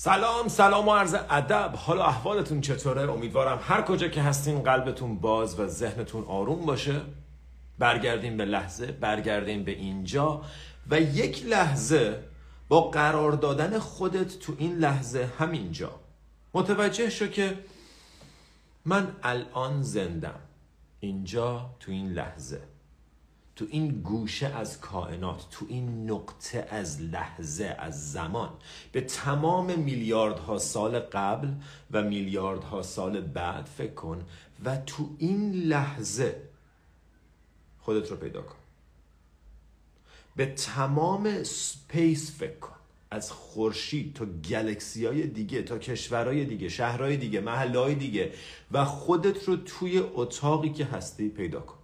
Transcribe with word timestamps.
سلام 0.00 0.48
سلام 0.48 0.88
و 0.88 0.94
عرض 0.94 1.14
ادب. 1.30 1.74
حالا 1.76 2.04
احوالتون 2.04 2.60
چطوره؟ 2.60 3.10
امیدوارم 3.12 3.58
هر 3.62 3.82
کجا 3.82 4.08
که 4.08 4.22
هستین 4.22 4.62
قلبتون 4.62 5.18
باز 5.18 5.60
و 5.60 5.66
ذهنتون 5.66 6.24
آروم 6.24 6.66
باشه. 6.66 7.00
برگردیم 7.78 8.36
به 8.36 8.44
لحظه 8.44 8.86
برگردیم 8.86 9.64
به 9.64 9.70
اینجا. 9.70 10.42
و 10.90 11.00
یک 11.00 11.46
لحظه 11.46 12.24
با 12.68 12.80
قرار 12.80 13.32
دادن 13.32 13.78
خودت 13.78 14.38
تو 14.38 14.54
این 14.58 14.78
لحظه 14.78 15.28
همینجا. 15.38 15.90
متوجه 16.54 17.10
شو 17.10 17.26
که 17.26 17.58
من 18.84 19.16
الان 19.22 19.82
زندم. 19.82 20.40
اینجا 21.00 21.70
تو 21.80 21.92
این 21.92 22.12
لحظه. 22.12 22.60
تو 23.58 23.66
این 23.70 23.88
گوشه 23.88 24.46
از 24.46 24.80
کائنات 24.80 25.46
تو 25.50 25.66
این 25.68 26.10
نقطه 26.10 26.66
از 26.70 27.02
لحظه 27.02 27.76
از 27.78 28.12
زمان 28.12 28.50
به 28.92 29.00
تمام 29.00 29.78
میلیاردها 29.78 30.58
سال 30.58 30.98
قبل 30.98 31.48
و 31.90 32.02
میلیاردها 32.02 32.82
سال 32.82 33.20
بعد 33.20 33.64
فکر 33.66 33.94
کن 33.94 34.24
و 34.64 34.76
تو 34.76 35.10
این 35.18 35.52
لحظه 35.52 36.42
خودت 37.78 38.10
رو 38.10 38.16
پیدا 38.16 38.42
کن. 38.42 38.56
به 40.36 40.46
تمام 40.46 41.42
سپیس 41.42 42.38
فکر 42.38 42.58
کن. 42.58 42.74
از 43.10 43.32
خورشید 43.32 44.14
تا 44.14 44.24
گلکسی 44.24 45.06
های 45.06 45.26
دیگه 45.26 45.62
تا 45.62 45.78
کشورهای 45.78 46.44
دیگه 46.44 46.68
شهرهای 46.68 47.16
دیگه 47.16 47.40
محلهای 47.40 47.94
دیگه 47.94 48.32
و 48.72 48.84
خودت 48.84 49.44
رو 49.44 49.56
توی 49.56 49.98
اتاقی 49.98 50.70
که 50.70 50.84
هستی 50.84 51.28
پیدا 51.28 51.60
کن. 51.60 51.77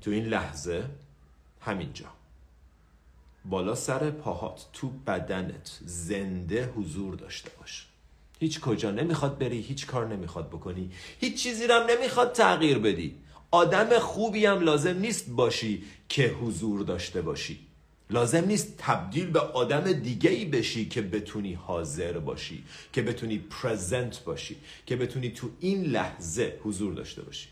تو 0.00 0.10
این 0.10 0.24
لحظه 0.24 0.84
همینجا. 1.60 2.06
بالا 3.44 3.74
سر 3.74 4.10
پاهات 4.10 4.66
تو 4.72 4.88
بدنت 5.06 5.78
زنده 5.84 6.72
حضور 6.76 7.14
داشته 7.14 7.50
باش. 7.60 7.86
هیچ 8.40 8.60
کجا 8.60 8.90
نمی‌خواد 8.90 9.38
بری 9.38 9.60
هیچ 9.60 9.86
کار 9.86 10.08
نمی‌خواد 10.08 10.48
بکنی. 10.48 10.90
هیچ 11.20 11.42
چیزی 11.42 11.66
رو 11.66 11.86
نمی‌خواد 11.90 12.32
تغییر 12.32 12.78
بدی. 12.78 13.14
آدم 13.50 13.98
خوبی 13.98 14.46
هم 14.46 14.60
لازم 14.60 14.98
نیست 14.98 15.30
باشی 15.30 15.82
که 16.08 16.28
حضور 16.28 16.82
داشته 16.82 17.22
باشی. 17.22 17.58
لازم 18.10 18.44
نیست 18.44 18.74
تبدیل 18.78 19.26
به 19.26 19.40
آدم 19.40 19.92
دیگه 19.92 20.30
ای 20.30 20.44
بشی 20.44 20.88
که 20.88 21.02
بتونی 21.02 21.54
حاضر 21.54 22.18
باشی 22.18 22.64
که 22.92 23.02
بتونی 23.02 23.38
پرزنت 23.38 24.24
باشی 24.24 24.56
که 24.86 24.96
بتونی 24.96 25.30
تو 25.30 25.50
این 25.60 25.84
لحظه 25.84 26.58
حضور 26.64 26.94
داشته 26.94 27.22
باشی. 27.22 27.48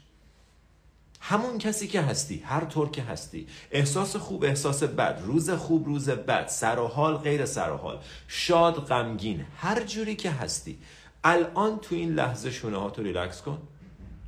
همون 1.21 1.59
کسی 1.59 1.89
که 1.89 2.03
هستی 2.03 2.39
هر 2.39 2.65
طور 2.65 2.91
که 2.91 3.03
هستی. 3.03 3.47
احساس 3.71 4.17
خوب 4.17 4.45
احساس 4.45 4.83
بد. 4.83 5.23
روز 5.25 5.51
خوب 5.51 5.87
روز 5.87 6.09
بد. 6.11 6.49
سر 6.49 6.79
و 6.79 6.87
حال 6.87 7.17
غیر 7.17 7.47
سر 7.47 7.71
و 7.71 7.77
حال. 7.77 8.01
شاد 8.29 8.75
غمگین. 8.75 9.45
هر 9.57 9.85
جوری 9.85 10.17
که 10.17 10.31
هستی. 10.31 10.79
الان 11.25 11.79
تو 11.79 11.95
این 11.95 12.15
لحظه 12.15 12.51
شونه 12.51 12.77
ها 12.77 12.91
تو 12.91 13.03
ریلکس 13.03 13.43
کن. 13.43 13.63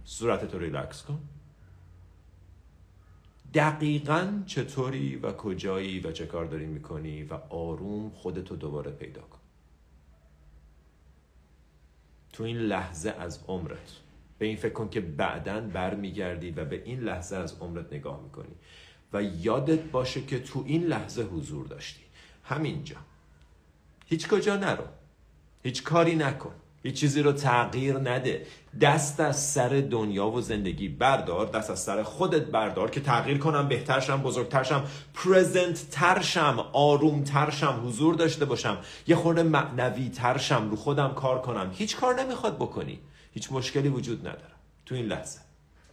صورت 0.04 0.50
تو 0.50 0.58
ریلکس 0.58 1.02
کن. 1.02 1.18
دقیقا 3.54 4.42
چطوری 4.46 5.16
و 5.16 5.32
کجایی 5.32 6.00
و 6.00 6.12
چه 6.12 6.26
کار 6.26 6.44
داری 6.44 6.66
می‌کنی 6.66 7.22
و 7.22 7.34
آروم 7.50 8.10
خودتو 8.10 8.56
دوباره 8.56 8.90
پیدا 8.90 9.20
کن. 9.20 9.38
تو 12.32 12.44
این 12.44 12.56
لحظه 12.56 13.10
از 13.18 13.38
عمرت. 13.48 13.92
به 14.40 14.46
این 14.46 14.56
فکر 14.56 14.72
کن 14.72 14.88
که 14.88 15.00
بعدا 15.00 15.60
برمیگردی 15.60 16.50
و 16.50 16.64
به 16.64 16.82
این 16.84 17.00
لحظه 17.00 17.36
از 17.36 17.54
عمرت 17.60 17.92
نگاه 17.92 18.20
می‌کنی. 18.24 18.54
و 19.12 19.22
یادت 19.22 19.78
باشه 19.78 20.22
که 20.22 20.38
تو 20.38 20.64
این 20.66 20.84
لحظه 20.84 21.22
حضور 21.22 21.66
داشتی. 21.66 22.00
همینجا. 22.44 22.96
هیچ 24.06 24.28
کجا 24.28 24.56
نرو. 24.56 24.84
هیچ 25.62 25.82
کاری 25.82 26.16
نکن. 26.16 26.52
هیچ 26.82 26.94
چیزی 26.94 27.22
رو 27.22 27.32
تغییر 27.32 27.98
نده. 27.98 28.46
دست 28.80 29.20
از 29.20 29.44
سر 29.44 29.68
دنیا 29.90 30.26
و 30.26 30.40
زندگی 30.40 30.88
بردار. 30.88 31.46
دست 31.46 31.70
از 31.70 31.80
سر 31.80 32.02
خودت 32.02 32.46
بردار 32.46 32.90
که 32.90 33.00
تغییر 33.00 33.38
کنم 33.38 33.68
بهترشم 33.68 34.22
بزرگترشم 34.22 34.84
پرزنت 35.14 35.90
ترشم 35.90 36.66
آروم 36.72 37.24
ترشم 37.24 37.82
حضور 37.86 38.14
داشته 38.14 38.44
باشم. 38.44 38.78
یه 39.06 39.16
خورده 39.16 39.42
معنوی 39.42 40.08
ترشم 40.08 40.70
رو 40.70 40.76
خودم 40.76 41.14
کار 41.14 41.42
کنم. 41.42 41.70
هیچ 41.74 41.96
کار 41.96 42.22
نمی‌خواد 42.22 42.56
بکنی. 42.56 42.98
هیچ 43.32 43.52
مشکلی 43.52 43.88
وجود 43.88 44.28
نداره. 44.28 44.54
تو 44.86 44.94
این 44.94 45.06
لحظه. 45.06 45.40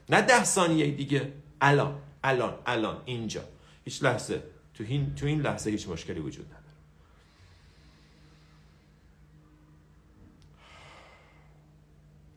نه 0.09 0.22
ده 0.22 0.44
ثانیه 0.44 0.92
دیگه. 0.92 1.34
الان 1.62 2.02
الان 2.24 2.58
الان 2.66 3.02
اینجا. 3.06 3.44
هیچ 3.86 4.03
لحظه. 4.03 4.44
تو 4.74 4.84
این, 4.84 5.16
تو 5.16 5.25
این 5.25 5.42
لحظه 5.42 5.70
هیچ 5.70 5.88
مشکلی 5.88 6.20
وجود 6.20 6.46
نداره. 6.46 6.64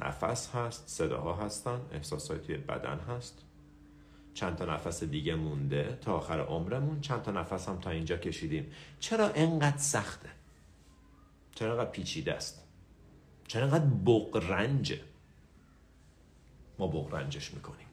نفس 0.00 0.50
هست 0.54 0.88
صداها 0.88 1.44
هستن 1.44 1.80
احساسات 1.92 2.46
توی 2.46 2.56
بدن 2.56 2.98
هست. 2.98 3.38
چند 4.34 4.56
تا 4.56 4.74
نفس 4.74 5.04
دیگه 5.04 5.34
مونده 5.34 5.98
تا 6.00 6.16
آخر 6.16 6.40
عمرمون. 6.40 7.00
چند 7.00 7.22
تا 7.22 7.30
نفس 7.30 7.68
هم 7.68 7.80
تا 7.80 7.90
اینجا 7.90 8.16
کشیدیم. 8.16 8.72
چرا 9.00 9.28
انقدر 9.28 9.78
سخته؟ 9.78 10.28
چرا 11.54 11.72
انقدر 11.72 11.90
پیچیده 11.90 12.34
است؟ 12.34 12.69
چرا 13.50 13.62
انقدر 13.62 13.84
بغرنجه 13.84 15.00
ما 16.78 16.86
بغرنجش 16.86 17.54
می‌کنیم. 17.54 17.86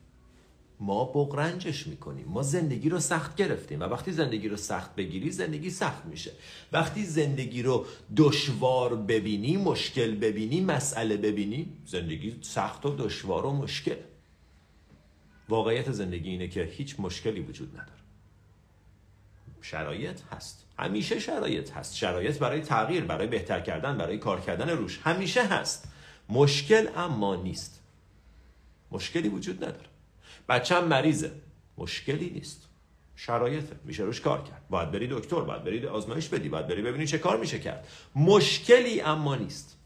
ما 0.80 1.06
بغرنجش 1.06 1.88
می‌کنیم. 1.88 2.26
ما 2.28 2.44
زندگی 2.44 2.90
رو 2.90 3.00
سخت 3.00 3.36
گرفتیم 3.36 3.80
و 3.80 3.84
وقتی 3.84 4.12
زندگی 4.12 4.48
رو 4.48 4.58
سخت 4.58 4.96
بگیری 4.96 5.32
زندگی 5.32 5.70
سخت 5.70 6.06
میشه. 6.06 6.32
وقتی 6.72 7.06
زندگی 7.06 7.62
رو 7.62 7.86
دشوار 8.18 8.96
ببینی 8.96 9.58
مشکل 9.58 10.16
ببینی 10.16 10.62
مسئله 10.62 11.18
ببینی 11.18 11.78
زندگی 11.86 12.38
سخت 12.42 12.86
و 12.86 12.96
دشوار 12.96 13.46
و 13.46 13.52
مشکل. 13.52 13.98
واقعیت 15.50 15.92
زندگی 15.92 16.30
اینه 16.30 16.48
که 16.48 16.64
هیچ 16.64 17.00
مشکلی 17.00 17.40
وجود 17.40 17.70
نداره. 17.70 18.02
شرایط 19.62 20.22
هست. 20.22 20.67
همیشه 20.80 21.20
شرایط 21.20 21.72
هست. 21.72 21.96
شرایط 21.96 22.40
برای 22.40 22.62
تغییر 22.62 23.04
برای 23.04 23.28
بهتر 23.28 23.60
کردن 23.60 23.98
برای 23.98 24.18
کار 24.18 24.42
کردن 24.42 24.70
روش 24.70 25.00
همیشه 25.04 25.44
هست. 25.48 25.92
مشکل 26.30 26.88
اما 26.96 27.36
نیست. 27.36 27.82
مشکلی 28.92 29.30
وجود 29.30 29.64
نداره. 29.64 29.88
بچم 30.50 30.88
مریضه. 30.88 31.32
مشکلی 31.78 32.30
نیست. 32.30 32.68
شرایطه. 33.16 33.76
میشه 33.84 34.04
روش 34.04 34.22
کار 34.22 34.44
کرد. 34.44 34.62
باید 34.70 34.92
بری 34.92 35.08
دکتر 35.08 35.42
باید 35.42 35.64
بری 35.64 35.88
آزمایش 35.88 36.28
بدی 36.28 36.50
باید 36.50 36.68
بری 36.68 36.82
ببینی 36.82 37.08
چه 37.08 37.18
کار 37.18 37.38
میشه 37.38 37.60
کرد. 37.60 37.88
مشکلی 38.16 39.02
اما 39.02 39.36
نیست. 39.36 39.78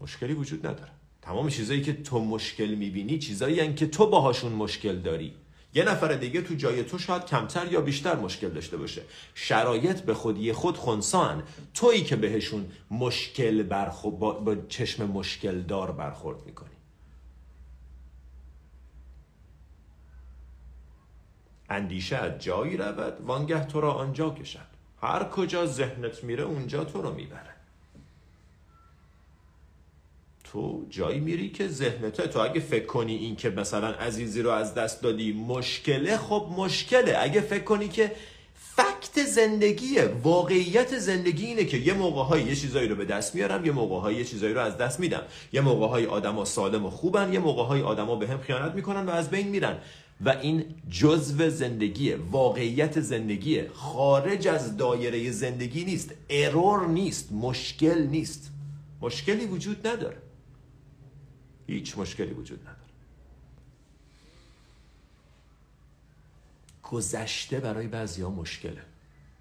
مشکلی 0.00 0.32
وجود 0.32 0.66
نداره. 0.66 0.90
تمام 1.22 1.48
چیزایی 1.48 1.82
که 1.82 1.92
تو 1.92 2.24
مشکل 2.24 2.74
می‌بینی 2.74 3.18
چیزایی 3.18 3.74
که 3.74 3.86
تو 3.86 4.06
باهاشون 4.06 4.52
مشکل 4.52 4.98
داری. 4.98 5.34
یه 5.74 5.84
نفر 5.84 6.12
دیگه 6.12 6.42
تو 6.42 6.54
جای 6.54 6.84
تو 6.84 6.98
شاید 6.98 7.24
کمتر 7.24 7.72
یا 7.72 7.80
بیشتر 7.80 8.16
مشکل 8.16 8.48
داشته 8.48 8.76
باشه. 8.76 9.02
شرایط 9.34 10.00
به 10.00 10.14
خودی 10.14 10.52
خود 10.52 10.76
خونسان. 10.76 11.42
تویی 11.74 12.04
که 12.04 12.16
بهشون 12.16 12.72
مشکل 12.90 13.62
برخو... 13.62 14.10
با... 14.10 14.32
با 14.32 14.56
چشم 14.68 15.04
مشکل 15.04 15.62
دار 15.62 15.92
برخورد 15.92 16.46
می‌کنی. 16.46 16.68
اندیشه 21.68 22.16
از 22.16 22.38
جایی 22.38 22.76
رود 22.76 23.20
وانگه 23.20 23.64
تو 23.64 23.80
را 23.80 23.92
آنجا 23.92 24.30
کشد. 24.30 24.68
هر 25.02 25.24
کجا 25.24 25.66
ذهنت 25.66 26.24
میره 26.24 26.44
اونجا 26.44 26.84
تو 26.84 27.02
رو 27.02 27.14
می‌بره. 27.14 27.57
تو 30.52 30.86
جایی 30.90 31.20
میری 31.20 31.48
که 31.50 31.68
ذهنته 31.68 32.26
تو 32.26 32.40
اگه 32.40 32.60
فکر 32.60 32.86
کنی 32.86 33.16
این 33.16 33.36
که 33.36 33.50
مثلا 33.50 33.88
عزیزی 33.88 34.42
رو 34.42 34.50
از 34.50 34.74
دست 34.74 35.02
دادی 35.02 35.32
مشکله 35.32 36.16
خب 36.16 36.48
مشکله. 36.56 37.16
اگه 37.20 37.40
فکر 37.40 37.64
کنی 37.64 37.88
که 37.88 38.12
فکت 38.54 39.24
زندگیه 39.24 40.04
واقعیت 40.22 40.98
زندگی 40.98 41.46
اینه 41.46 41.64
که 41.64 41.76
یه 41.76 41.92
موقع 41.92 42.40
یه 42.40 42.56
چیزایی 42.56 42.88
رو 42.88 42.94
به 42.94 43.04
دست 43.04 43.34
میارم 43.34 43.66
یه 43.66 43.72
موقع 43.72 44.12
یه 44.12 44.24
چیزایی 44.24 44.54
رو 44.54 44.60
از 44.60 44.76
دست 44.76 45.00
میدم. 45.00 45.22
یه 45.52 45.60
موقع 45.60 45.86
های 45.86 46.06
آدما 46.06 46.44
سالم 46.44 46.86
و 46.86 46.90
خوبن 46.90 47.32
یه 47.32 47.38
موقع 47.38 47.64
های 47.64 47.82
آدما 47.82 48.16
به 48.16 48.28
هم 48.28 48.38
خیانت 48.38 48.74
می‌کنن 48.74 49.06
و 49.06 49.10
از 49.10 49.30
بین 49.30 49.48
میرن. 49.48 49.78
و 50.24 50.28
این 50.28 50.64
جزو 50.90 51.50
زندگیه 51.50 52.18
واقعیت 52.30 53.00
زندگیه. 53.00 53.70
خارج 53.74 54.48
از 54.48 54.76
دایره 54.76 55.30
زندگی 55.30 55.84
نیست 55.84 56.14
ارور 56.30 56.86
نیست 56.86 57.32
مشکل 57.32 58.06
نیست. 58.06 58.50
مشکلی 59.00 59.46
وجود 59.46 59.86
نداره. 59.86 60.27
هیچ 61.68 61.98
مشکلی 61.98 62.34
وجود 62.34 62.60
نداره. 62.60 62.78
گذشته 66.82 67.60
برای 67.60 67.86
بعضیا 67.86 68.30
مشکله. 68.30 68.82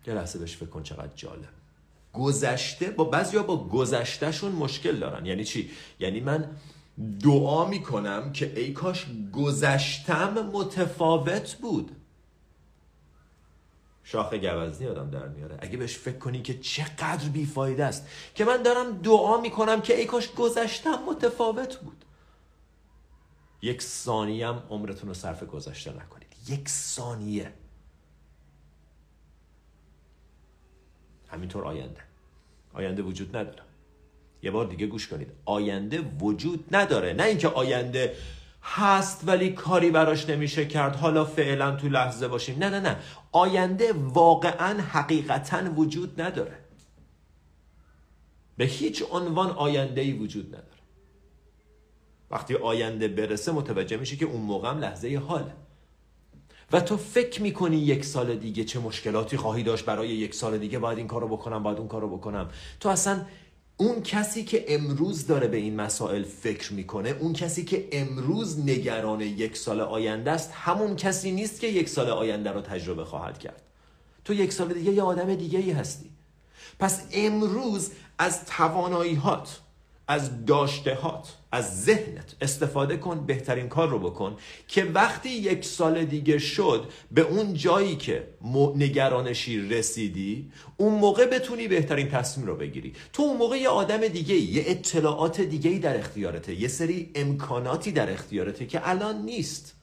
یه 0.08 0.14
لحظه 0.14 0.40
بهش 0.40 0.56
فکر 0.56 0.70
کن 0.70 0.84
چقدر 0.84 1.16
جالب. 1.16 1.50
گذشته 2.14 2.90
با 2.90 3.04
بعضیا 3.04 3.44
با 3.44 3.68
گذشتهشون 3.68 4.52
مشکل 4.52 5.00
دارن. 5.00 5.26
یعنی 5.26 5.44
چی؟ 5.44 5.72
یعنی 6.00 6.20
من 6.20 6.58
دعا 7.20 7.66
می‌کنم 7.66 8.32
که 8.32 8.60
ای 8.60 8.74
کاش 8.74 9.06
گذشتم 9.34 10.50
متفاوت 10.54 11.54
بود. 11.54 11.92
شاخ 14.04 14.34
گوزنی 14.34 14.88
آدم 14.88 15.10
در 15.10 15.28
میاره. 15.28 15.58
اگه 15.62 15.78
بهش 15.78 15.98
فکر 15.98 16.18
کنی 16.18 16.42
که 16.42 16.60
چقدر 16.60 17.30
بیفایده 17.30 17.86
است. 17.86 18.08
که 18.36 18.46
من 18.46 18.64
دارم 18.64 18.98
دعا 18.98 19.42
می‌کنم 19.42 19.82
که 19.82 20.00
ای 20.00 20.06
کاش 20.06 20.32
گذشتم 20.32 21.04
متفاوت 21.10 21.76
بود. 21.76 22.04
یک 23.62 23.82
ثانیه 23.82 24.48
هم 24.48 24.64
عمرتون 24.70 25.08
رو 25.08 25.14
صرف 25.14 25.44
گذشته 25.44 25.94
نکنید. 25.94 26.28
یک 26.48 26.70
ثانیه. 26.70 27.54
همینطور 31.28 31.66
آینده. 31.66 32.02
آینده 32.74 33.02
وجود 33.02 33.38
نداره. 33.38 33.64
یه 34.42 34.52
بار 34.52 34.66
دیگه 34.66 34.88
گوش 34.88 35.08
کنید. 35.08 35.32
آینده 35.46 36.02
وجود 36.02 36.76
نداره. 36.76 37.14
نه 37.14 37.24
اینکه 37.24 37.48
آینده 37.48 38.16
هست 38.62 39.28
ولی 39.28 39.50
کاری 39.54 39.92
براش 39.92 40.30
نمیشه 40.30 40.66
کرد. 40.66 40.96
حالا 40.96 41.26
فعلا 41.26 41.76
تو 41.76 41.90
لحظه 41.90 42.28
باشیم. 42.28 42.60
نه 42.60 42.70
نه 42.70 42.80
نه. 42.80 42.98
آینده 43.32 43.94
واقعا 43.94 44.82
حقیقتا 44.82 45.74
وجود 45.74 46.22
نداره. 46.22 46.60
به 48.58 48.66
هیچ 48.66 49.04
عنوان 49.12 49.50
آینده 49.50 50.02
ای 50.02 50.14
وجود 50.14 50.48
نداره. 50.48 50.77
وقتی 52.32 52.56
آینده 52.56 53.08
برسه 53.08 53.52
متوجه 53.52 53.98
میشه 53.98 54.16
که 54.16 54.26
اون 54.26 54.42
موقع 54.42 54.70
هم 54.70 54.80
لحظه 54.80 55.18
حاله 55.28 55.54
و 56.72 56.80
تو 56.80 56.98
فکر 56.98 57.42
می‌کنی 57.42 57.78
یک 57.78 58.06
سال 58.06 58.36
دیگه 58.36 58.64
چه 58.64 58.80
مشکلاتی 58.80 59.38
خواهی 59.38 59.64
داشت؟ 59.64 59.86
برای 59.86 60.10
یک 60.10 60.36
سال 60.36 60.58
دیگه 60.58 60.80
باید 60.80 60.98
این 60.98 61.08
کارو 61.08 61.28
بکنم 61.28 61.64
باید 61.64 61.78
اون 61.78 61.88
کارو 61.88 62.18
بکنم. 62.18 62.50
تو 62.80 62.90
اصلا 62.90 63.26
اون 63.78 64.02
کسی 64.02 64.44
که 64.44 64.66
امروز 64.68 65.28
داره 65.28 65.48
به 65.48 65.58
این 65.58 65.76
مسائل 65.76 66.24
فکر 66.24 66.74
می‌کنه 66.74 67.10
اون 67.10 67.34
کسی 67.34 67.66
که 67.66 67.88
امروز 67.92 68.60
نگران 68.60 69.22
یک 69.22 69.58
سال 69.58 69.82
آینده 69.82 70.32
است 70.32 70.52
همون 70.54 70.96
کسی 70.96 71.32
نیست 71.32 71.60
که 71.60 71.68
یک 71.68 71.90
سال 71.90 72.10
آینده 72.10 72.52
رو 72.52 72.62
تجربه 72.62 73.06
خواهد 73.06 73.40
کرد. 73.40 73.62
تو 74.26 74.34
یک 74.34 74.54
سال 74.54 74.74
دیگه 74.74 74.92
یه 74.92 75.04
آدم 75.04 75.36
دیگه 75.36 75.60
ای 75.60 75.72
هستی. 75.72 76.10
پس 76.80 77.08
امروز 77.12 77.92
از 78.20 78.46
تواناییهات 78.46 79.60
از 80.08 80.46
داشتهات 80.46 81.34
از 81.52 81.84
ذهنت 81.84 82.36
استفاده 82.42 82.98
کن 82.98 83.26
بهترین 83.26 83.70
کار 83.70 83.90
رو 83.90 84.00
بکن 84.00 84.38
که 84.68 84.84
وقتی 84.84 85.30
یک 85.30 85.66
سال 85.66 86.06
دیگه 86.06 86.40
شد 86.40 86.86
به 87.12 87.22
اون 87.22 87.54
جایی 87.54 87.96
که 87.96 88.28
نگرانشی 88.76 89.70
رسیدی 89.70 90.52
اون 90.78 90.94
موقع 90.94 91.26
بتونی 91.26 91.68
بهترین 91.68 92.10
تصمیم 92.10 92.48
رو 92.48 92.56
بگیری. 92.56 92.94
تو 93.14 93.24
اون 93.24 93.38
موقع 93.38 93.58
یه 93.58 93.70
آدم 93.70 94.08
دیگه 94.08 94.36
یه 94.36 94.64
اطلاعات 94.68 95.42
دیگه 95.42 95.80
در 95.80 96.00
اختیارته 96.00 96.56
یه 96.56 96.68
سری 96.68 97.12
امکاناتی 97.16 97.92
در 97.92 98.12
اختیارته 98.12 98.66
که 98.66 98.90
الان 98.90 99.22
نیست. 99.22 99.74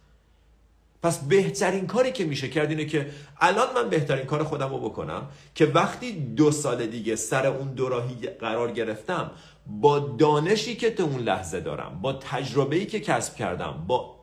پس 1.05 1.19
بهترین 1.19 1.87
کاری 1.87 2.13
که 2.13 2.25
میشه 2.25 2.49
کرد 2.49 2.71
اینه 2.71 2.85
که 2.85 3.11
الان 3.41 3.75
من 3.75 3.91
بهترین 3.91 4.27
کار 4.27 4.45
خودم 4.45 4.69
رو 4.69 4.79
بکنم 4.79 5.29
که 5.55 5.67
وقتی 5.67 6.13
دو 6.13 6.51
سال 6.51 6.87
دیگه 6.87 7.17
سر 7.17 7.47
اون 7.47 7.69
دوراهی 7.69 8.15
قرار 8.15 8.73
گرفتم 8.73 9.31
با 9.67 9.99
دانشی 9.99 10.77
که 10.77 10.91
تو 10.91 11.03
اون 11.03 11.21
لحظه 11.21 11.61
دارم 11.61 11.99
با 12.03 12.13
تجربه‌ای 12.13 12.87
که 12.87 13.01
کسب 13.01 13.37
کردم 13.37 13.85
با 13.87 14.15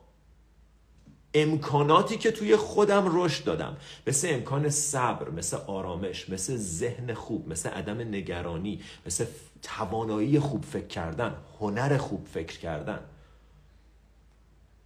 امکاناتی 1.34 2.16
که 2.16 2.30
توی 2.30 2.56
خودم 2.56 3.22
رشد 3.22 3.44
دادم. 3.44 3.76
مثل 4.06 4.28
امکان 4.30 4.70
صبر 4.70 5.30
مثل 5.30 5.56
آرامش 5.66 6.30
مثل 6.30 6.56
ذهن 6.56 7.14
خوب 7.14 7.48
مثل 7.48 7.68
عدم 7.68 8.00
نگرانی 8.00 8.80
مثل 9.06 9.24
توانایی 9.62 10.38
خوب 10.38 10.64
فکر 10.64 10.86
کردن 10.86 11.36
هنر 11.60 11.96
خوب 11.96 12.26
فکر 12.26 12.58
کردن. 12.58 13.00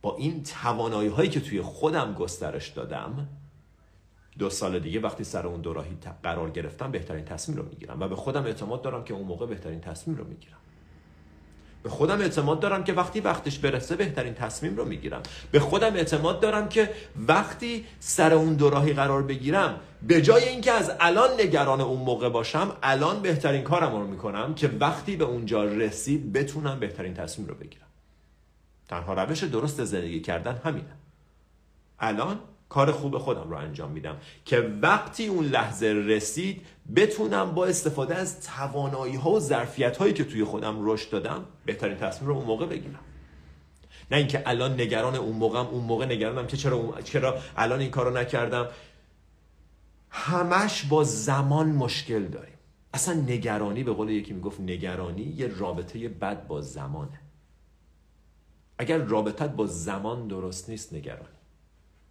با 0.02 0.16
این 0.16 0.42
توانایی 0.42 1.08
هایی 1.08 1.30
که 1.30 1.40
توی 1.40 1.62
خودم 1.62 2.14
گسترش 2.14 2.68
دادم 2.68 3.28
دو 4.38 4.50
سال 4.50 4.78
دیگه 4.78 5.00
وقتی 5.00 5.24
سر 5.24 5.46
اون 5.46 5.60
دوراهی 5.60 5.96
قرار 6.22 6.50
گرفتم 6.50 6.90
بهترین 6.90 7.24
تصمیم 7.24 7.58
رو 7.58 7.64
می‌گیرم 7.64 8.00
و 8.00 8.08
به 8.08 8.16
خودم 8.16 8.44
اعتماد 8.44 8.82
دارم 8.82 9.04
که 9.04 9.14
اون 9.14 9.26
موقع 9.26 9.46
بهترین 9.46 9.80
تصمیم 9.80 10.16
رو 10.16 10.24
می‌گیرم. 10.24 10.56
به 11.82 11.88
خودم 11.88 12.20
اعتماد 12.20 12.60
دارم 12.60 12.84
که 12.84 12.92
وقتی 12.92 13.20
وقتش 13.20 13.58
برسه 13.58 13.96
بهترین 13.96 14.34
تصمیم 14.34 14.76
رو 14.76 14.84
می‌گیرم. 14.84 15.22
به 15.50 15.60
خودم 15.60 15.94
اعتماد 15.94 16.40
دارم 16.40 16.68
که 16.68 16.90
وقتی 17.28 17.84
سر 18.00 18.34
اون 18.34 18.54
دوراهی 18.54 18.92
قرار 18.92 19.22
بگیرم 19.22 19.80
به 20.02 20.22
جای 20.22 20.48
اینکه 20.48 20.72
از 20.72 20.92
الان 21.00 21.40
نگران 21.40 21.80
اون 21.80 22.00
موقع 22.00 22.28
باشم 22.28 22.76
الان 22.82 23.22
بهترین 23.22 23.62
کارم 23.62 23.92
رو 23.92 24.06
می‌کنم 24.06 24.54
که 24.54 24.70
وقتی 24.80 25.16
به 25.16 25.24
اونجا 25.24 25.64
رسید 25.64 26.32
بتونم 26.32 26.80
بهترین 26.80 27.14
تصمیم 27.14 27.48
رو 27.48 27.54
بگیرم. 27.54 27.86
تنها 28.88 29.14
روش 29.14 29.44
درست 29.44 29.84
زندگی 29.84 30.20
کردن 30.20 30.60
همینه. 30.64 30.96
الان 31.98 32.38
کار 32.68 32.92
خوب 32.92 33.18
خودم 33.18 33.50
رو 33.50 33.56
انجام 33.56 33.90
میدم 33.90 34.16
که 34.44 34.58
وقتی 34.82 35.26
اون 35.26 35.44
لحظه 35.44 35.86
رسید 35.86 36.66
بتونم 36.96 37.54
با 37.54 37.66
استفاده 37.66 38.14
از 38.14 38.40
توانایی 38.40 39.16
ها 39.16 39.30
و 39.30 39.40
ظرفیت 39.40 39.96
هایی 39.96 40.12
که 40.12 40.24
توی 40.24 40.44
خودم 40.44 40.76
رشد 40.90 41.10
دادم 41.10 41.44
بهترین 41.64 41.96
تصمیم 41.96 42.28
رو 42.28 42.36
اون 42.36 42.44
موقع 42.44 42.66
بگیرم. 42.66 43.00
نه 44.10 44.16
اینکه 44.16 44.42
الان 44.46 44.80
نگران 44.80 45.14
اون 45.14 45.36
موقعم 45.36 45.66
اون 45.66 45.84
موقع 45.84 46.06
نگرانم 46.06 46.46
که 46.46 46.56
چرا 46.56 46.94
چرا 47.04 47.38
الان 47.56 47.80
این 47.80 47.90
کارو 47.90 48.16
نکردم. 48.16 48.68
همش 50.10 50.84
با 50.84 51.04
زمان 51.04 51.66
مشکل 51.68 52.24
داریم. 52.24 52.54
اصلا 52.94 53.14
نگرانی 53.14 53.84
به 53.84 53.92
قول 53.92 54.10
یکی 54.10 54.32
می‌گفت 54.32 54.60
نگرانی 54.60 55.22
یه 55.22 55.46
رابطه 55.58 56.08
بد 56.08 56.46
با 56.46 56.60
زمانه. 56.60 57.20
اگر 58.78 58.98
رابطت 58.98 59.50
با 59.50 59.66
زمان 59.66 60.26
درست 60.26 60.70
نیست 60.70 60.92
نگرانی. 60.92 61.36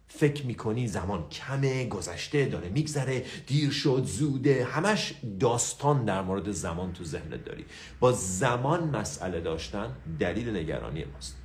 فکر 0.08 0.46
می‌کنی 0.46 0.86
زمان 0.86 1.28
کمه 1.28 1.86
گذشته 1.86 2.44
داره 2.44 2.68
میگذره 2.68 3.24
دیر 3.46 3.70
شد 3.70 4.02
زوده 4.04 4.64
همش 4.64 5.14
داستان 5.40 6.04
در 6.04 6.22
مورد 6.22 6.50
زمان 6.50 6.92
تو 6.92 7.04
ذهنت 7.04 7.44
داری. 7.44 7.64
با 8.00 8.12
زمان 8.12 8.96
مسئله 8.96 9.40
داشتن 9.40 9.96
دلیل 10.18 10.56
نگرانی 10.56 11.04
ماست. 11.04 11.36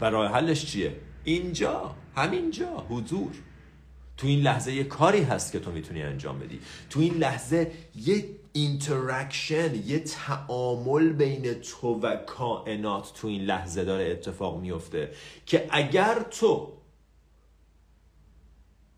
و 0.00 0.04
راه 0.04 0.32
حلش 0.32 0.66
چیه؟ 0.66 0.96
اینجا 1.24 1.94
همینجا 2.16 2.86
حضور. 2.88 3.32
تو 4.16 4.26
این 4.26 4.40
لحظه 4.40 4.72
یه 4.72 4.84
کاری 4.84 5.22
هست 5.22 5.52
که 5.52 5.58
تو 5.58 5.72
می‌تونی 5.72 6.02
انجام 6.02 6.38
بدی. 6.38 6.60
تو 6.90 7.00
این 7.00 7.14
لحظه 7.14 7.72
یه 7.96 8.24
interaction 8.52 9.74
یه 9.74 9.98
تعامل 9.98 11.12
بین 11.12 11.54
تو 11.54 11.94
و 11.94 12.16
کائنات 12.16 13.12
تو 13.14 13.28
این 13.28 13.42
لحظه 13.42 13.84
داره 13.84 14.10
اتفاق 14.10 14.60
میفته 14.60 15.12
که 15.46 15.68
اگر 15.70 16.22
تو 16.30 16.72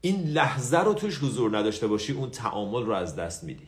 این 0.00 0.22
لحظه 0.22 0.78
رو 0.78 0.94
توش 0.94 1.18
حضور 1.18 1.58
نداشته 1.58 1.86
باشی 1.86 2.12
اون 2.12 2.30
تعامل 2.30 2.82
رو 2.82 2.92
از 2.92 3.16
دست 3.16 3.44
میدی. 3.44 3.66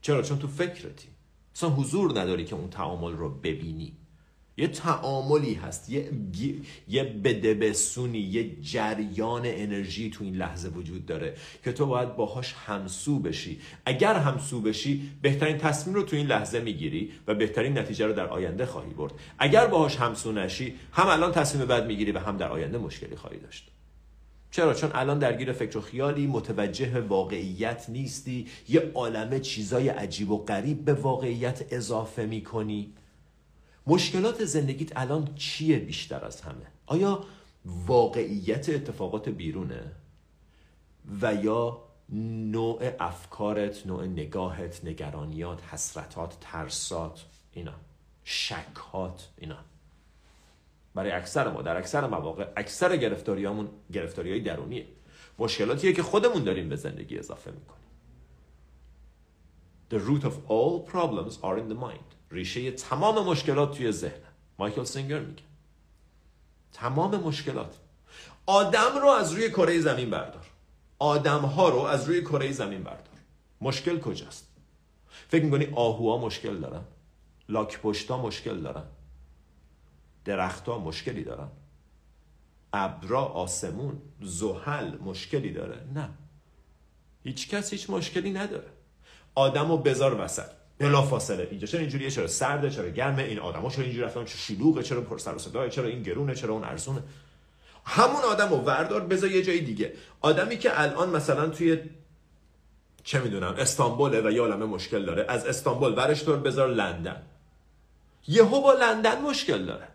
چرا؟ 0.00 0.22
چون 0.22 0.38
تو 0.38 0.48
فکرتی. 0.48 1.08
اصلا 1.54 1.70
حضور 1.70 2.20
نداری 2.20 2.44
که 2.44 2.54
اون 2.54 2.70
تعامل 2.70 3.12
رو 3.12 3.30
ببینی. 3.30 3.97
یه 4.58 4.68
تعاملی 4.68 5.54
هست 5.54 5.90
یه, 5.90 6.10
یه 6.88 7.04
بده‌بستونی 7.04 8.18
یه 8.18 8.60
جریان 8.62 9.42
انرژی 9.44 10.10
تو 10.10 10.24
این 10.24 10.36
لحظه 10.36 10.68
وجود 10.68 11.06
داره 11.06 11.34
که 11.64 11.72
تو 11.72 11.86
باید 11.86 12.16
باهاش 12.16 12.52
همسو 12.66 13.18
بشی. 13.18 13.60
اگر 13.86 14.14
همسو 14.14 14.60
بشی 14.60 15.10
بهترین 15.22 15.58
تصمیم 15.58 15.96
رو 15.96 16.02
تو 16.02 16.16
این 16.16 16.26
لحظه 16.26 16.60
می‌گیری 16.60 17.10
و 17.26 17.34
بهترین 17.34 17.78
نتیجه 17.78 18.06
رو 18.06 18.12
در 18.12 18.26
آینده 18.26 18.66
خواهی 18.66 18.90
برد. 18.90 19.12
اگر 19.38 19.66
باهاش 19.66 19.96
همسو 19.96 20.32
نشی 20.32 20.74
هم 20.92 21.06
الان 21.06 21.32
تصمیم 21.32 21.66
بد 21.66 21.86
می‌گیری 21.86 22.12
و 22.12 22.18
هم 22.18 22.36
در 22.36 22.48
آینده 22.48 22.78
مشکلی 22.78 23.16
خواهی 23.16 23.38
داشت. 23.38 23.70
چرا؟ 24.50 24.74
چون 24.74 24.90
الان 24.94 25.18
درگیر 25.18 25.52
فکر 25.52 25.78
و 25.78 25.80
خیالی 25.80 26.26
متوجه 26.26 27.00
واقعیت 27.00 27.86
نیستی 27.88 28.46
یه 28.68 28.90
عالمه 28.94 29.40
چیزای 29.40 29.88
عجیب 29.88 30.30
و 30.30 30.44
غریب 30.44 30.84
به 30.84 30.94
واقعیت 30.94 31.64
اضافه 31.70 32.26
می‌کنی. 32.26 32.92
مشکلات 33.88 34.44
زندگیت 34.44 34.96
الان 34.96 35.34
چیه 35.34 35.78
بیشتر 35.78 36.24
از 36.24 36.40
همه؟ 36.40 36.66
آیا 36.86 37.24
واقعیت 37.64 38.68
اتفاقات 38.68 39.28
بیرونه؟ 39.28 39.92
و 41.22 41.34
یا 41.34 41.82
نوع 42.52 42.92
افکارت 43.00 43.86
نوع 43.86 44.06
نگاهت 44.06 44.84
نگرانیات 44.84 45.62
حسرتات 45.64 46.36
ترسات 46.40 47.24
اینا 47.52 47.74
شکات 48.24 49.28
اینا. 49.38 49.58
برای 50.94 51.10
اکثر 51.10 51.50
ما 51.50 51.62
در 51.62 51.76
اکثر 51.76 52.06
مواقع 52.06 52.48
اکثر 52.56 52.96
گرفتاریامون 52.96 53.68
گرفتاری 53.92 54.30
های 54.30 54.40
درونیه. 54.40 54.86
مشکلاتیه 55.38 55.92
که 55.92 56.02
خودمون 56.02 56.44
داریم 56.44 56.68
به 56.68 56.76
زندگی 56.76 57.18
اضافه 57.18 57.50
می‌کنیم. 57.50 57.78
The 59.90 59.98
root 60.08 60.24
of 60.24 60.34
all 60.50 60.92
problems 60.92 61.34
are 61.42 61.58
in 61.58 61.68
the 61.72 61.80
mind. 61.80 62.17
ریشه 62.30 62.70
تمام 62.70 63.26
مشکلات 63.26 63.76
توی 63.76 63.92
ذهن 63.92 64.22
مایکل 64.58 64.84
سینگر 64.84 65.18
میگه. 65.18 65.42
تمام 66.72 67.16
مشکلات. 67.16 67.76
آدم 68.46 68.98
رو 69.02 69.08
از 69.08 69.32
روی 69.32 69.50
کره 69.50 69.80
زمین 69.80 70.10
بردار. 70.10 70.46
آدم 70.98 71.40
ها 71.40 71.68
رو 71.68 71.78
از 71.78 72.04
روی 72.08 72.22
کره 72.22 72.52
زمین 72.52 72.82
بردار. 72.82 73.18
مشکل 73.60 74.00
کجاست؟ 74.00 74.46
فکر 75.28 75.44
می‌کنی 75.44 75.68
آهوها 75.74 76.18
مشکل 76.18 76.56
دارن؟ 76.56 76.84
لاک 77.48 77.80
پشتا 77.80 78.22
مشکل 78.22 78.60
دارن؟ 78.60 78.84
درختها 80.24 80.78
مشکلی 80.78 81.24
دارن؟ 81.24 81.48
ابرا 82.72 83.24
آسمون 83.24 84.02
زحل 84.22 84.98
مشکلی 84.98 85.52
داره؟ 85.52 85.86
نه. 85.94 86.08
هیچ 87.24 87.48
کس 87.48 87.72
هیچ 87.72 87.90
مشکلی 87.90 88.30
نداره. 88.30 88.70
آدمو 89.34 89.76
بذار 89.76 90.20
وسط. 90.20 90.57
بلا 90.78 91.02
فاصله 91.02 91.48
اینجا 91.50 91.66
چرا 91.66 91.80
اینجوریه؟ 91.80 92.10
چرا 92.10 92.26
سرده؟ 92.26 92.70
چرا 92.70 92.88
گرمه 92.88 93.22
این 93.22 93.38
آدما 93.38 93.70
چرا 93.70 93.84
اینجوری 93.84 94.04
رفتن؟ 94.04 94.24
چرا 94.24 94.36
شلوغه؟ 94.36 94.82
چرا 94.82 95.00
پر 95.00 95.18
سر 95.18 95.34
و 95.34 95.38
صداه؟ 95.38 95.68
چرا 95.68 95.84
این 95.84 96.02
گرونه؟ 96.02 96.34
چرا 96.34 96.54
اون 96.54 96.64
ارزونه؟ 96.64 97.02
همون 97.84 98.22
آدمو 98.22 98.56
وردار 98.56 99.00
بذار 99.00 99.30
یه 99.30 99.42
جای 99.42 99.60
دیگه. 99.60 99.92
آدمی 100.20 100.58
که 100.58 100.80
الان 100.80 101.10
مثلا 101.10 101.48
توی 101.48 101.78
چه 103.04 103.20
می‌دونم 103.20 103.54
استانبوله 103.58 104.20
و 104.20 104.30
یه 104.30 104.42
مشکل 104.42 105.04
داره 105.04 105.26
از 105.28 105.46
استانبول 105.46 105.94
ورش 105.94 106.24
طور 106.24 106.36
بذار 106.36 106.68
لندن. 106.68 107.22
یهو 108.28 108.60
با 108.60 108.72
لندن 108.72 109.22
مشکل 109.22 109.64
داره. 109.64 109.88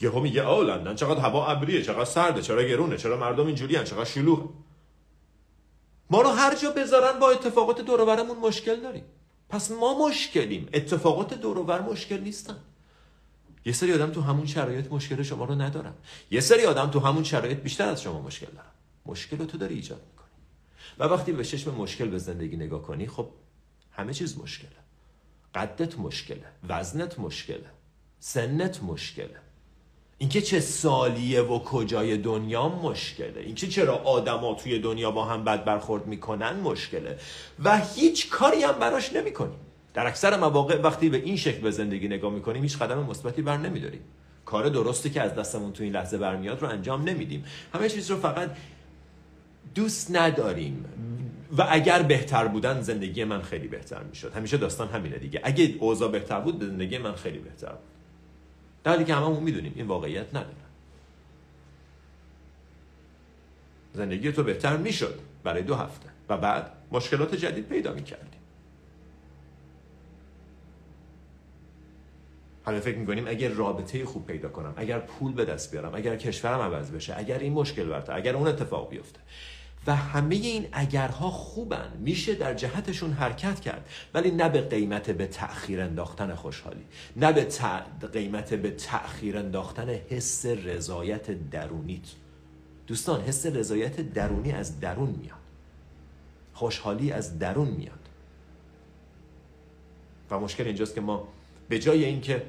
یهو 0.00 0.20
میگه 0.20 0.42
آو 0.42 0.62
لندن 0.62 0.94
چقدر 0.94 1.20
هوا 1.20 1.46
ابریه 1.46 1.82
چقدر 1.82 2.04
سرده 2.04 2.42
چرا 2.42 2.62
گرونه 2.62 2.96
چرا 2.96 3.16
مردم 3.16 3.46
اینجوریان 3.46 3.84
چقدر 3.84 4.04
شلوغ 4.04 4.50
ما 6.10 6.22
رو 6.22 6.28
هر 6.28 6.54
جا 6.54 6.70
بذارن 6.70 7.18
با 7.18 7.30
اتفاقات 7.30 7.80
دور 7.80 8.04
برمون 8.04 8.38
مشکل 8.38 8.80
داریم. 8.80 9.04
پس 9.48 9.70
ما 9.70 10.08
مشکلیم. 10.08 10.68
اتفاقات 10.72 11.34
دور 11.34 11.62
بر 11.62 11.80
مشکل 11.80 12.20
نیستن. 12.20 12.56
یه 13.64 13.72
سری 13.72 13.92
آدم 13.92 14.10
تو 14.10 14.20
همون 14.20 14.46
شرایط 14.46 14.92
مشکل 14.92 15.22
شما 15.22 15.44
رو 15.44 15.54
ندارن. 15.54 15.94
یه 16.30 16.40
سری 16.40 16.64
آدم 16.64 16.90
تو 16.90 17.00
همون 17.00 17.24
شرایط 17.24 17.58
بیشتر 17.58 17.88
از 17.88 18.02
شما 18.02 18.22
مشکل 18.22 18.46
دارن. 18.46 18.70
مشکل 19.06 19.38
رو 19.38 19.46
تو 19.46 19.58
داری 19.58 19.74
ایجاد 19.74 20.02
می‌کنی. 20.10 20.28
و 20.98 21.04
وقتی 21.04 21.32
به 21.32 21.44
چشم 21.44 21.74
مشکل 21.74 22.08
به 22.08 22.18
زندگی 22.18 22.56
نگاه 22.56 22.82
کنی 22.82 23.06
خب 23.06 23.28
همه 23.92 24.14
چیز 24.14 24.38
مشکله. 24.38 24.70
قدت 25.54 25.98
مشکله. 25.98 26.44
وزنت 26.68 27.18
مشکله. 27.18 27.70
سنت 28.20 28.82
مشکله. 28.82 29.40
اینکه 30.18 30.40
چه 30.40 30.60
سالیه 30.60 31.42
و 31.42 31.58
کجای 31.58 32.16
دنیا 32.16 32.68
مشکله. 32.68 33.40
اینکه 33.40 33.66
چرا 33.66 33.94
آدما 33.94 34.54
توی 34.54 34.78
دنیا 34.78 35.10
با 35.10 35.24
هم 35.24 35.44
بد 35.44 35.64
برخورد 35.64 36.06
می‌کنن 36.06 36.60
مشکله. 36.60 37.18
و 37.64 37.80
هیچ 37.94 38.30
کاری 38.30 38.62
هم 38.62 38.72
براش 38.72 39.12
نمی‌کنیم. 39.12 39.58
در 39.94 40.06
اکثر 40.06 40.36
مواقع 40.36 40.80
وقتی 40.80 41.08
به 41.08 41.16
این 41.16 41.36
شکل 41.36 41.60
به 41.60 41.70
زندگی 41.70 42.08
نگاه 42.08 42.32
می‌کنیم 42.32 42.62
هیچ 42.62 42.78
قدم 42.78 42.98
مثبتی 42.98 43.42
بر 43.42 43.56
نمیداریم. 43.56 44.00
کار 44.44 44.68
درستی 44.68 45.10
که 45.10 45.22
از 45.22 45.34
دستمون 45.34 45.72
تو 45.72 45.82
این 45.82 45.92
لحظه 45.92 46.18
برمیاد 46.18 46.62
رو 46.62 46.68
انجام 46.68 47.02
نمیدیم. 47.02 47.44
همه 47.74 47.88
چیز 47.88 48.10
رو 48.10 48.16
فقط 48.16 48.50
دوست 49.74 50.16
نداریم. 50.16 50.84
و 51.58 51.66
اگر 51.70 52.02
بهتر 52.02 52.48
بودن 52.48 52.80
زندگی 52.80 53.24
من 53.24 53.42
خیلی 53.42 53.68
بهتر 53.68 54.02
می‌شد. 54.02 54.32
همیشه 54.32 54.56
داستان 54.56 54.88
همینه 54.88 55.18
دیگه. 55.18 55.40
اگه 55.44 55.74
اوضاع 55.80 56.10
بهتر 56.10 56.40
بود 56.40 56.64
زندگی 56.64 56.98
من 56.98 57.14
خیلی 57.14 57.38
بهتر 57.38 57.68
بود. 57.68 57.95
در 58.86 58.92
حالی 58.92 59.04
که 59.04 59.14
هممون 59.14 59.42
می‌دونیم 59.42 59.72
این 59.76 59.86
واقعیت 59.86 60.28
نداره. 60.28 60.56
زندگی 63.94 64.32
تو 64.32 64.42
بهتر 64.42 64.76
می‌شد 64.76 65.20
برای 65.44 65.62
دو 65.62 65.74
هفته 65.74 66.08
و 66.28 66.36
بعد 66.36 66.72
مشکلات 66.92 67.34
جدید 67.34 67.66
پیدا 67.68 67.92
می‌کردیم. 67.92 68.40
حالا 72.64 72.80
فکر 72.80 72.98
می‌کنیم 72.98 73.26
اگر 73.28 73.48
رابطه 73.48 74.04
خوب 74.04 74.26
پیدا 74.26 74.48
کنم 74.48 74.74
اگر 74.76 74.98
پول 74.98 75.32
به 75.32 75.44
دست 75.44 75.70
بیارم 75.70 75.94
اگر 75.94 76.16
کشورم 76.16 76.60
عوض 76.60 76.90
بشه 76.90 77.18
اگر 77.18 77.38
این 77.38 77.52
مشکل 77.52 77.84
برته 77.84 78.14
اگر 78.14 78.36
اون 78.36 78.48
اتفاق 78.48 78.90
بیفته 78.90 79.20
و 79.86 79.96
همه 79.96 80.34
این 80.34 80.66
اگرها 80.72 81.30
خوبن. 81.30 81.92
میشه 81.98 82.34
در 82.34 82.54
جهتشون 82.54 83.12
حرکت 83.12 83.60
کرد. 83.60 83.88
ولی 84.14 84.30
نه 84.30 84.48
به 84.48 84.60
قیمت 84.60 85.10
به 85.10 85.26
تأخیر 85.26 85.80
انداختن 85.80 86.34
خوشحالی. 86.34 86.84
نه 87.16 87.32
به 87.32 87.48
قیمت 88.12 88.54
به 88.54 88.70
تأخیر 88.70 89.38
انداختن 89.38 89.88
حس 89.88 90.46
رضایت 90.46 91.50
درونیت 91.50 92.06
دوستان 92.86 93.20
حس 93.20 93.46
رضایت 93.46 94.00
درونی 94.00 94.52
از 94.52 94.80
درون 94.80 95.10
میاد. 95.10 95.36
خوشحالی 96.54 97.12
از 97.12 97.38
درون 97.38 97.68
میاد. 97.68 98.08
و 100.30 100.40
مشکل 100.40 100.64
اینجاست 100.64 100.94
که 100.94 101.00
ما 101.00 101.28
به 101.68 101.78
جای 101.78 102.04
اینکه 102.04 102.42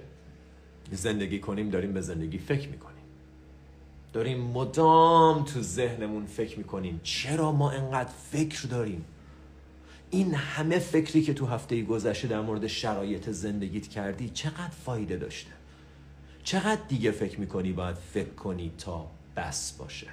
زندگی 0.92 1.40
کنیم 1.40 1.70
داریم 1.70 1.94
به 1.94 2.02
زندگی 2.02 2.38
فکر 2.38 2.70
می‌کنیم. 2.70 2.97
داریم 4.18 4.42
مدام 4.42 5.44
تو 5.44 5.62
ذهنمون 5.62 6.26
فکر 6.26 6.58
می‌کنیم 6.58 7.00
چرا 7.04 7.52
ما 7.52 7.72
انقدر 7.72 8.10
فکر 8.32 8.68
داریم؟ 8.68 9.06
این 10.10 10.34
همه 10.34 10.80
فکری 10.80 11.22
که 11.22 11.34
تو 11.34 11.46
هفته 11.46 11.82
گذشته 11.82 12.28
در 12.28 12.42
مورد 12.42 12.68
شرایط 12.68 13.30
زندگیت 13.30 13.88
کردی 13.88 14.30
چقدر 14.30 14.74
فایده 14.86 15.18
داشته؟ 15.18 15.52
چقدر 16.44 16.82
دیگه 16.88 17.12
فکر 17.12 17.40
می‌کنی 17.40 17.72
باید 17.72 17.96
فکر 17.96 18.30
کنی 18.30 18.72
تا 18.78 19.08
بس 19.36 19.72
باشه؟ 19.72 20.08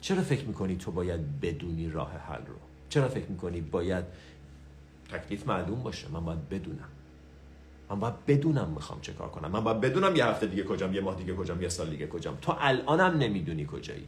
چرا 0.00 0.22
فکر 0.22 0.44
می‌کنی 0.44 0.76
تو 0.76 0.90
باید 0.90 1.40
بدونی 1.40 1.90
راه 1.90 2.12
حل 2.12 2.46
رو؟ 2.46 2.56
چرا 2.88 3.08
فکر 3.08 3.26
می‌کنی 3.26 3.60
باید 3.60 4.04
تکلیف 5.12 5.46
معلوم 5.46 5.82
باشه؟ 5.82 6.08
من 6.08 6.24
باید 6.24 6.48
بدونم. 6.48 6.88
من 7.90 8.00
باید 8.00 8.26
بدونم 8.26 8.68
می‌خوام 8.74 9.00
چه 9.00 9.12
کار 9.12 9.28
کنم. 9.28 9.50
من 9.50 9.64
باید 9.64 9.80
بدونم 9.80 10.16
یه 10.16 10.26
هفته 10.26 10.46
دیگه 10.46 10.62
کجام 10.62 10.94
یه 10.94 11.00
ماه 11.00 11.16
دیگه 11.16 11.34
کجام 11.34 11.62
یه 11.62 11.68
سال 11.68 11.90
دیگه 11.90 12.06
کجام. 12.06 12.38
تو 12.42 12.54
الانم 12.58 13.18
نمی‌دونی 13.18 13.66
کجایی. 13.66 14.06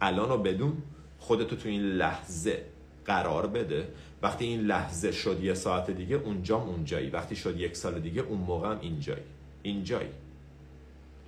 الان 0.00 0.28
رو 0.28 0.38
بدون 0.38 0.82
خودتو 1.18 1.56
تو 1.56 1.68
این 1.68 1.82
لحظه 1.82 2.64
قرار 3.04 3.46
بده. 3.46 3.88
وقتی 4.22 4.44
این 4.44 4.60
لحظه 4.60 5.12
شد 5.12 5.44
یه 5.44 5.54
ساعت 5.54 5.90
دیگه 5.90 6.16
اونجام 6.16 6.68
اونجایی. 6.68 7.10
وقتی 7.10 7.36
شد 7.36 7.60
یک 7.60 7.76
سال 7.76 8.00
دیگه 8.00 8.22
اون 8.22 8.38
موقع 8.38 8.68
هم 8.70 8.78
اینجایی. 8.80 9.22
اینجایی. 9.62 10.08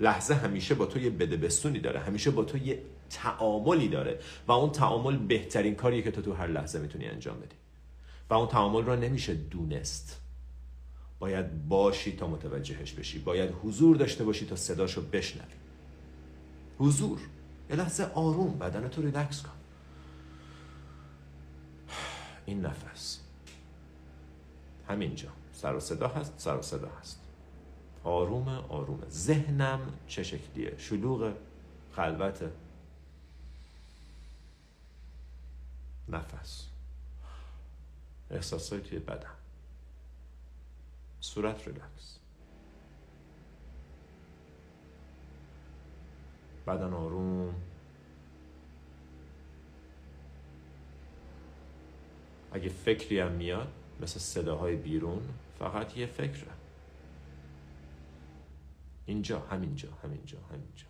لحظه 0.00 0.34
همیشه 0.34 0.74
با 0.74 0.86
تو 0.86 0.98
یه 0.98 1.10
بده 1.10 1.36
بستونی 1.36 1.80
داره. 1.80 2.00
همیشه 2.00 2.30
با 2.30 2.44
تو 2.44 2.58
یه 2.58 2.82
تعاملی 3.10 3.88
داره. 3.88 4.18
و 4.48 4.52
اون 4.52 4.70
تعامل 4.70 5.16
بهترین 5.16 5.74
کاریه 5.74 6.02
که 6.02 6.10
تو 6.10 6.22
تو 6.22 6.32
هر 6.32 6.46
لحظه 6.46 6.78
می‌تونی 6.78 7.06
انجام 7.06 7.40
بدی. 7.40 7.56
و 8.30 8.34
اون 8.34 8.48
تعامل 8.48 8.84
رو 8.84 8.96
نمیشه 8.96 9.34
دونست. 9.34 10.20
باید 11.18 11.68
باشی 11.68 12.16
تا 12.16 12.26
متوجهش 12.26 12.92
بشی. 12.92 13.18
باید 13.18 13.54
حضور 13.62 13.96
داشته 13.96 14.24
باشی 14.24 14.46
تا 14.46 14.56
صداشو 14.56 15.02
بشنوی. 15.02 15.54
حضور. 16.78 17.20
یه 17.70 17.76
لحظه 17.76 18.04
آروم 18.04 18.58
بدن 18.58 18.88
تو 18.88 19.02
ریلکس 19.02 19.42
کن. 19.42 19.52
این 22.46 22.60
نفس. 22.60 23.20
همینجا. 24.88 25.28
سر 25.52 25.74
و 25.74 25.80
صدا 25.80 26.08
هست 26.08 26.32
سر 26.36 26.56
و 26.56 26.62
صدا 26.62 26.88
هست. 27.00 27.20
آرومه 28.04 28.56
آرومه 28.68 29.08
ذهنم 29.08 29.80
چه 30.06 30.22
شکلیه؟ 30.22 30.74
شلوغ 30.78 31.32
خلوت. 31.92 32.42
نفس. 36.08 36.67
احساسای 38.30 38.80
توی 38.80 38.98
بدن. 38.98 39.30
صورت 41.20 41.68
ریلکس. 41.68 42.18
بدن 46.66 46.92
آروم. 46.92 47.54
اگه 52.52 52.68
فکری 52.68 53.20
هم 53.20 53.32
میاد 53.32 53.72
مثل 54.00 54.20
صداهای 54.20 54.76
بیرون 54.76 55.22
فقط 55.58 55.96
یه 55.96 56.06
فکره. 56.06 56.52
اینجا 59.06 59.40
همینجا 59.40 59.88
همینجا 60.02 60.38
همینجا. 60.52 60.87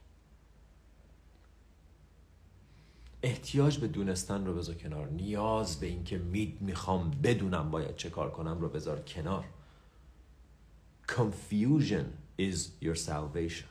احتیاج 3.23 3.79
به 3.79 3.89
دونستن 3.89 4.47
رو 4.47 4.55
بذار 4.55 4.75
کنار. 4.75 5.09
نیاز 5.09 5.81
به 5.81 5.87
اینکه 5.87 6.19
مید 6.19 6.63
می‌خوام 6.63 7.11
بدونم 7.11 7.71
باید 7.71 7.97
چه 7.97 8.11
کار 8.11 8.31
کنم 8.31 8.61
رو 8.61 8.69
بذار 8.69 9.01
کنار. 9.01 9.45
Confusion 11.09 12.05
is 12.41 12.57
your 12.83 12.97
salvation. 13.07 13.69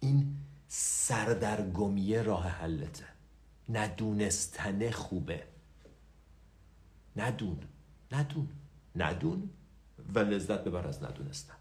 این 0.00 0.36
سردرگمیه 0.68 2.22
راه 2.22 2.48
حلته. 2.48 3.04
ندونستن 3.68 4.90
خوبه. 4.90 5.42
ندون. 7.16 7.58
ندون. 8.12 8.48
ندون. 8.96 9.50
و 10.14 10.18
لذت 10.18 10.64
ببر 10.64 10.86
از 10.86 11.02
ندونستن. 11.02 11.54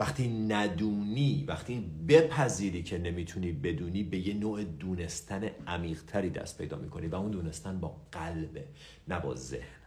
وقتی 0.00 0.28
ندونی 0.28 1.44
وقتی 1.48 1.84
بپذیری 2.08 2.82
که 2.82 2.98
نمی‌تونی 2.98 3.52
بدونی 3.52 4.02
به 4.02 4.28
یه 4.28 4.34
نوع 4.34 4.64
دونستن 4.64 5.50
عمیقتری 5.66 6.30
دست 6.30 6.58
پیدا 6.58 6.76
می‌کنی 6.76 7.06
و 7.06 7.14
اون 7.14 7.30
دونستن 7.30 7.80
با 7.80 7.96
قلبه 8.12 8.64
نه 9.08 9.20
با 9.20 9.34
ذهن. 9.34 9.84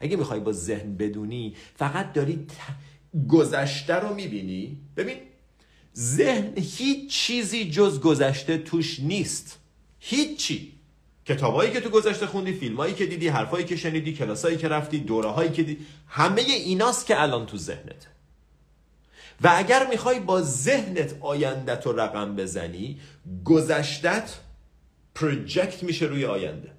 اگه 0.00 0.16
می‌خوای 0.16 0.40
با 0.40 0.52
ذهن 0.52 0.96
بدونی 0.96 1.54
فقط 1.74 2.12
داری 2.12 2.46
گذشته 3.28 3.94
رو 3.94 4.14
می‌بینی. 4.14 4.80
ببین 4.96 5.16
ذهن 5.96 6.52
هیچ 6.56 7.10
چیزی 7.10 7.70
جز 7.70 8.00
گذشته 8.00 8.58
توش 8.58 9.00
نیست. 9.00 9.58
هیچی. 9.98 10.72
کتابایی 11.26 11.72
که 11.72 11.80
تو 11.80 11.88
گذشته 11.88 12.26
خوندی 12.26 12.52
فیلمایی 12.52 12.94
که 12.94 13.06
دیدی 13.06 13.28
حرفایی 13.28 13.64
که 13.64 13.76
شنیدی 13.76 14.12
کلاسایی 14.12 14.56
که 14.56 14.68
رفتی 14.68 14.98
دوره 14.98 15.28
هایی 15.28 15.50
که 15.50 15.62
دیدی 15.62 15.86
همه 16.08 16.40
ایناست 16.40 17.06
که 17.06 17.22
الان 17.22 17.46
تو 17.46 17.56
ذهنته 17.56 18.15
و 19.42 19.52
اگر 19.56 19.86
می‌خوای 19.86 20.20
با 20.20 20.42
ذهنت 20.42 21.14
آیندت 21.20 21.86
رو 21.86 22.00
رقم 22.00 22.36
بزنی 22.36 23.00
گذشتت 23.44 24.34
پروژکت 25.14 25.82
میشه 25.82 26.06
روی 26.06 26.24
آینده. 26.24 26.72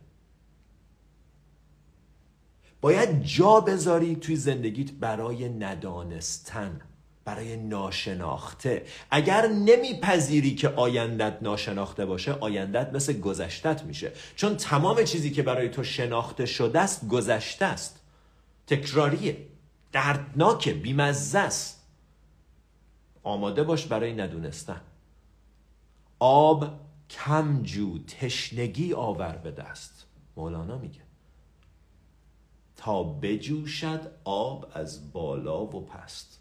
باید 2.82 3.24
جا 3.24 3.60
بذاری 3.60 4.16
توی 4.16 4.36
زندگیت 4.36 4.92
برای 4.92 5.50
ندانستن 5.50 6.82
برای 7.26 7.58
ناشناخته. 7.58 8.86
اگر 9.12 9.48
نمیپذیری 9.48 10.56
که 10.56 10.70
آیندت 10.70 11.38
ناشناخته 11.42 12.06
باشه 12.06 12.32
آیندت 12.32 12.94
مثل 12.94 13.20
گذشتت 13.20 13.84
میشه. 13.84 14.12
چون 14.36 14.58
تمام 14.58 15.04
چیزی 15.04 15.32
که 15.32 15.44
برای 15.44 15.70
تو 15.70 15.84
شناخته 15.84 16.46
شده 16.46 16.80
است 16.80 17.08
گذشته 17.08 17.66
است. 17.66 18.00
تکراریه. 18.68 19.38
دردناکه 19.92 20.74
بیمزه 20.74 21.40
است. 21.40 21.77
آماده 23.28 23.64
باش 23.64 23.86
برای 23.86 24.14
ندونستن. 24.14 24.82
آب 26.20 26.80
کم 27.10 27.64
جو 27.64 27.98
تشنگی 27.98 28.94
آور 28.94 29.36
به 29.36 29.52
دست. 29.52 30.06
مولانا 30.36 30.78
میگه. 30.78 31.00
تا 32.76 33.04
بجوشد 33.04 34.12
آب 34.24 34.72
از 34.74 35.14
بالا 35.14 35.66
و 35.66 35.86
پست. 35.86 36.40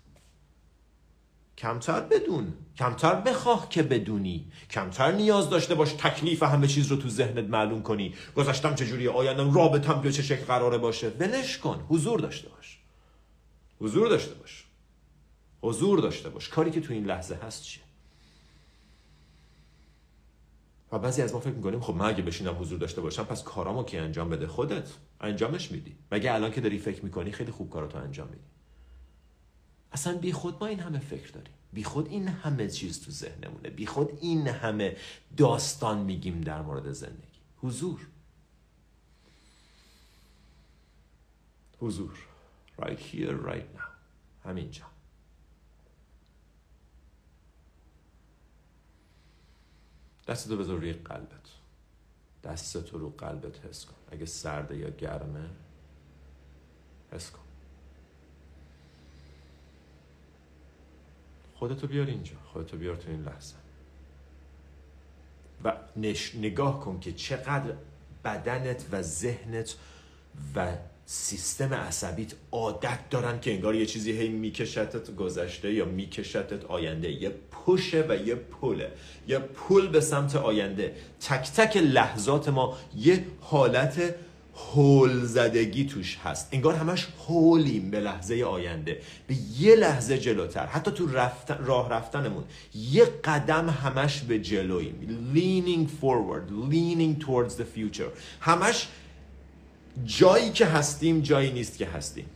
کمتر 1.59 2.01
بدون 2.01 2.55
کمتر 2.77 3.15
بخواه 3.15 3.69
که 3.69 3.83
بدونی. 3.83 4.53
کمتر 4.71 5.13
نیاز 5.13 5.51
داشته 5.51 5.75
باش 5.75 5.93
تکلیف 5.93 6.43
همه 6.43 6.67
چیز 6.67 6.87
رو 6.87 6.97
تو 6.97 7.09
ذهنت 7.09 7.45
معلوم 7.45 7.83
کنی. 7.83 8.15
گذشتم 8.37 8.75
چجوری 8.75 9.09
آیندم 9.09 9.55
رابطم 9.55 10.01
به 10.01 10.13
چه 10.13 10.23
شکل 10.23 10.45
قراره 10.45 10.79
باشه. 10.79 11.09
ولش 11.09 11.59
کن 11.59 11.87
حضور 11.89 12.21
داشته 12.21 12.49
باش. 12.49 12.79
حضور 13.81 14.09
داشته 14.09 14.35
باش. 14.35 14.66
حضور 15.63 16.01
داشته 16.01 16.29
باش. 16.29 16.49
کاری 16.49 16.71
که 16.71 16.81
تو 16.81 16.93
این 16.93 17.05
لحظه 17.05 17.35
هست 17.35 17.63
چیه؟ 17.63 17.83
و 20.93 20.99
بعضی 20.99 21.23
از 21.23 21.33
ما 21.33 21.41
فکر 21.41 21.53
می‌کنیم 21.53 21.81
خب 21.81 21.95
من 21.95 22.07
اگه 22.07 22.23
بشینم 22.23 22.61
حضور 22.61 22.79
داشته 22.79 23.01
باشم 23.01 23.25
پس 23.25 23.45
کارامو 23.45 23.85
که 23.85 24.01
انجام 24.01 24.29
بده؟ 24.31 24.47
خودت. 24.47 24.93
انجامش 25.21 25.73
میدی. 25.73 25.97
مگه 26.13 26.35
الان 26.35 26.53
که 26.53 26.61
داری 26.61 26.79
فکر 26.79 27.05
می‌کنی 27.05 27.33
خیلی 27.33 27.53
خوب 27.53 27.71
کاراتو 27.71 27.99
انجام 27.99 28.29
میدی. 28.29 28.43
اصلا 29.93 30.19
بی 30.19 30.33
خود 30.33 30.57
ما 30.61 30.67
این 30.67 30.81
همه 30.81 30.99
فکر 30.99 31.31
داریم. 31.31 31.53
بی 31.73 31.85
خود 31.85 32.09
این 32.09 32.29
همه 32.29 32.69
چیز 32.69 33.05
تو 33.05 33.11
ذهنمونه. 33.11 33.71
بی 33.71 33.87
خود 33.87 34.19
این 34.21 34.49
همه 34.49 34.97
داستان 35.37 35.99
میگیم 35.99 36.41
در 36.41 36.63
مورد 36.63 36.93
زندگی. 36.93 37.41
حضور. 37.63 38.07
حضور. 41.81 42.19
Right 42.79 43.01
here 43.13 43.37
right 43.47 43.79
now. 43.79 43.89
همینجا. 44.45 44.96
دستتو 50.27 50.57
بذار 50.57 50.77
روی 50.77 50.93
قلبت. 50.93 51.49
دستتو 52.45 52.99
رو 52.99 53.11
قلبت 53.11 53.65
حس 53.65 53.85
کن. 53.85 53.95
اگه 54.11 54.27
سرده 54.27 54.77
یا 54.77 54.91
گرمه 54.91 55.51
حس 57.13 57.31
کن. 57.31 57.43
خودتو 61.55 61.87
بیار 61.87 62.07
اینجا. 62.07 62.37
خودتو 62.53 62.77
بیار 62.77 62.97
تو 62.97 63.11
این 63.11 63.23
لحظه. 63.23 63.55
و 65.65 65.73
نش... 65.97 66.35
نگاه 66.35 66.81
کن 66.81 67.01
که 67.01 67.13
چقدر 67.13 67.75
بدنت 68.25 68.87
و 68.93 69.03
ذهنت 69.03 69.77
و 70.55 70.77
سیستم 71.09 71.75
عصبیت 71.75 72.33
عادت 72.53 73.11
دارن 73.11 73.41
که 73.41 73.55
انگار 73.55 73.75
یه 73.75 73.87
چیزی 73.87 74.13
هی 74.13 74.29
میکشتت 74.29 75.17
گذشته 75.17 75.73
یا 75.73 75.85
میکشتت 75.85 76.65
آینده. 76.65 77.13
یه 77.13 77.33
پشه 77.51 78.07
و 78.09 78.17
یه 78.27 78.35
پله 78.35 78.93
یه 79.29 79.39
پول 79.39 79.89
به 79.89 80.01
سمت 80.01 80.37
آینده. 80.37 80.95
تک 81.21 81.53
تک 81.53 81.77
لحظات 81.77 82.49
ما 82.49 82.77
یه 82.97 83.25
حالت 83.41 84.15
هول 84.57 85.25
زدگی 85.25 85.85
توش 85.85 86.19
هست. 86.25 86.49
انگار 86.53 86.75
همش 86.75 87.07
هولیم 87.29 87.91
به 87.91 88.01
لحظه 88.01 88.45
آینده. 88.45 89.01
به 89.27 89.35
یه 89.59 89.77
لحظه 89.77 90.19
جلوتر. 90.19 90.67
حتی 90.67 90.91
تو 90.91 91.07
رفتن، 91.07 91.65
راه 91.65 91.91
رفتنمون 91.91 92.45
یه 92.75 93.05
قدم 93.05 93.71
همش 93.71 94.21
به 94.21 94.39
جلویم. 94.39 95.31
Leaning 95.35 96.03
forward. 96.03 96.73
Leaning 96.73 97.25
towards 97.25 97.53
the 97.53 97.79
future. 97.79 98.11
همش 98.41 98.87
جایی 100.05 100.51
که 100.51 100.67
هستیم 100.67 101.21
جایی 101.21 101.53
نیست 101.53 101.79
که 101.79 101.87
هستیم. 101.87 102.27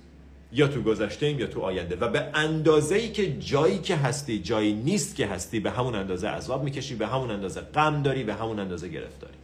یا 0.53 0.69
تو 0.69 0.83
گذشته 0.83 1.27
ایم 1.27 1.39
یا 1.39 1.47
تو 1.47 1.61
آینده. 1.61 1.97
و 1.97 2.09
به 2.09 2.31
اندازه 2.35 2.95
ای 2.95 3.13
که 3.13 3.39
جایی 3.39 3.79
که 3.79 3.97
هستی 3.97 4.39
جایی 4.39 4.73
نیست 4.73 5.17
که 5.17 5.27
هستی 5.27 5.61
به 5.61 5.71
همون 5.71 5.95
اندازه 5.95 6.29
عذاب 6.29 6.65
می‌کشی 6.65 6.95
به 6.95 7.07
همون 7.07 7.31
اندازه 7.31 7.61
غم 7.61 8.03
داری 8.03 8.25
به 8.25 8.35
همون 8.35 8.59
اندازه 8.59 8.89
گرفتاری. 8.89 9.35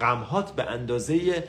غمهات 0.00 0.52
به 0.56 0.70
اندازه 0.70 1.44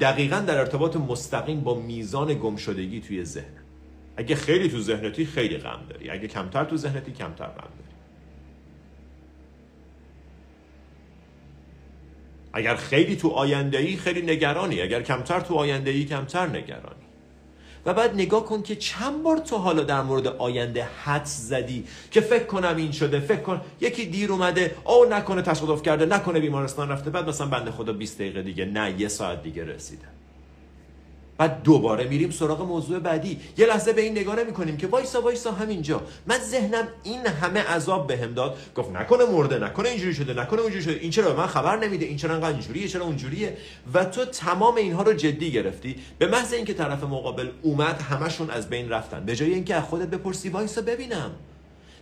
دقیقا 0.00 0.38
در 0.38 0.58
ارتباط 0.58 0.96
مستقیم 0.96 1.60
با 1.60 1.74
میزان 1.74 2.34
گمشدگی 2.34 3.00
توی 3.00 3.24
ذهن. 3.24 3.44
اگه 4.16 4.34
خیلی 4.34 4.68
تو 4.68 4.80
ذهنتی 4.80 5.26
خیلی 5.26 5.58
غم 5.58 5.80
داری. 5.88 6.10
اگه 6.10 6.28
کمتر 6.28 6.64
تو 6.64 6.76
ذهنتی 6.76 7.12
کمتر 7.12 7.46
غم 7.46 7.54
داری. 7.78 7.87
اگر 12.52 12.76
خیلی 12.76 13.16
تو 13.16 13.28
آینده 13.28 13.78
ای 13.78 13.96
خیلی 13.96 14.22
نگرانی 14.22 14.80
اگر 14.80 15.02
کمتر 15.02 15.40
تو 15.40 15.54
آینده 15.54 15.90
ای 15.90 16.04
کمتر 16.04 16.46
نگرانی. 16.46 17.08
و 17.86 17.94
بعد 17.94 18.14
نگاه 18.14 18.44
کن 18.44 18.62
که 18.62 18.76
چند 18.76 19.22
بار 19.22 19.36
تو 19.38 19.56
حالا 19.56 19.82
در 19.82 20.02
مورد 20.02 20.26
آینده 20.26 20.88
حدس 21.04 21.38
زدی 21.38 21.84
که 22.10 22.20
فکر 22.20 22.44
کنم 22.44 22.76
این 22.76 22.92
شده 22.92 23.20
فکر 23.20 23.40
کن 23.40 23.60
یکی 23.80 24.06
دیر 24.06 24.32
اومده 24.32 24.74
او 24.84 25.04
نکنه 25.10 25.42
تصادف 25.42 25.82
کرده 25.82 26.06
نکنه 26.06 26.40
بیمارستان 26.40 26.88
رفته 26.88 27.10
بعد 27.10 27.28
مثلا 27.28 27.46
بنده 27.46 27.70
خدا 27.70 27.92
20 27.92 28.18
دقیقه 28.18 28.42
دیگه 28.42 28.64
نه 28.64 29.00
یه 29.00 29.08
ساعت 29.08 29.42
دیگه 29.42 29.64
رسیده 29.64 30.17
بعد 31.38 31.62
دوباره 31.62 32.04
میریم 32.04 32.30
سراغ 32.30 32.62
موضوع 32.62 32.98
بعدی. 32.98 33.40
یه 33.58 33.66
لحظه 33.66 33.92
به 33.92 34.00
این 34.00 34.12
نگاه 34.12 34.36
نمی 34.36 34.52
کنیم 34.52 34.76
که 34.76 34.86
وایسا 34.86 35.20
وایسا 35.20 35.52
همینجا. 35.52 36.02
من 36.26 36.38
ذهنم 36.38 36.88
این 37.02 37.26
همه 37.26 37.60
عذاب 37.60 38.06
بهم 38.06 38.34
داد. 38.34 38.58
گفت 38.74 38.90
نکنه 38.90 39.24
مرده 39.24 39.58
نکنه 39.58 39.88
اینجوری 39.88 40.14
شده 40.14 40.34
نکنه 40.34 40.60
اونجوری 40.60 40.82
شده. 40.82 40.94
این 40.94 41.10
چرا 41.10 41.36
من 41.36 41.46
خبر 41.46 41.76
نمیده؟ 41.76 42.06
این 42.06 42.16
چرا 42.16 42.34
انقدر 42.34 42.48
اینجوریه؟ 42.48 42.88
چرا 42.88 43.04
اونجوریه؟ 43.04 43.56
و 43.94 44.04
تو 44.04 44.24
تمام 44.24 44.76
اینها 44.76 45.02
رو 45.02 45.12
جدی 45.12 45.52
گرفتی. 45.52 45.96
به 46.18 46.26
محض 46.26 46.52
اینکه 46.52 46.74
طرف 46.74 47.04
مقابل 47.04 47.48
اومد 47.62 48.02
همشون 48.02 48.50
از 48.50 48.68
بین 48.68 48.88
رفتن. 48.88 49.24
به 49.24 49.36
جای 49.36 49.54
اینکه 49.54 49.74
از 49.74 49.84
خودت 49.84 50.08
بپرسی 50.08 50.48
وایسا 50.48 50.80
ببینم. 50.80 51.30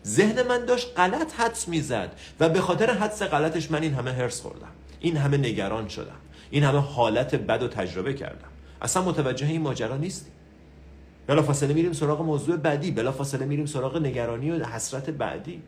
ذهن 0.06 0.42
من 0.42 0.64
داشت 0.64 0.92
غلط 0.96 1.32
حدس 1.34 1.68
می‌زد 1.68 2.12
و 2.40 2.48
به 2.48 2.60
خاطر 2.60 2.90
حدس 2.90 3.22
غلطش 3.22 3.70
من 3.70 3.82
این 3.82 3.94
همه 3.94 4.12
هرس 4.12 4.40
خوردم. 4.40 4.72
این 5.00 5.16
همه 5.16 5.36
نگران 5.36 5.88
شدم. 5.88 6.16
این 6.50 6.62
همه 6.62 6.78
حالت 6.78 7.34
بد 7.34 7.62
و 7.62 7.68
تجربه 7.68 8.14
کردم. 8.14 8.48
اصلا 8.86 9.02
متوجه 9.02 9.46
این 9.46 9.60
ماجرا 9.60 9.96
نیستیم 9.96 10.32
بلا 11.26 11.42
فاصله 11.42 11.74
میریم 11.74 11.92
سراغ 11.92 12.22
موضوع 12.22 12.56
بعدی 12.56 12.90
بلا 12.90 13.12
فاصله 13.12 13.46
میریم 13.46 13.66
سراغ 13.66 13.96
نگرانی 13.96 14.50
و 14.50 14.64
حسرت 14.64 15.10
بعدی. 15.10 15.62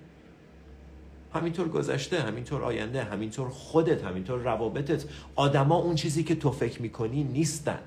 همینطور 1.34 1.68
گذشته 1.68 2.20
همینطور 2.20 2.62
آینده 2.62 3.04
همینطور 3.04 3.48
خودت 3.48 4.04
همینطور 4.04 4.38
روابطت. 4.38 5.04
آدما 5.36 5.76
اون 5.76 5.94
چیزی 5.94 6.24
که 6.24 6.34
تو 6.34 6.50
فکر 6.50 6.82
می‌کنی 6.82 7.24
نیستن. 7.24 7.78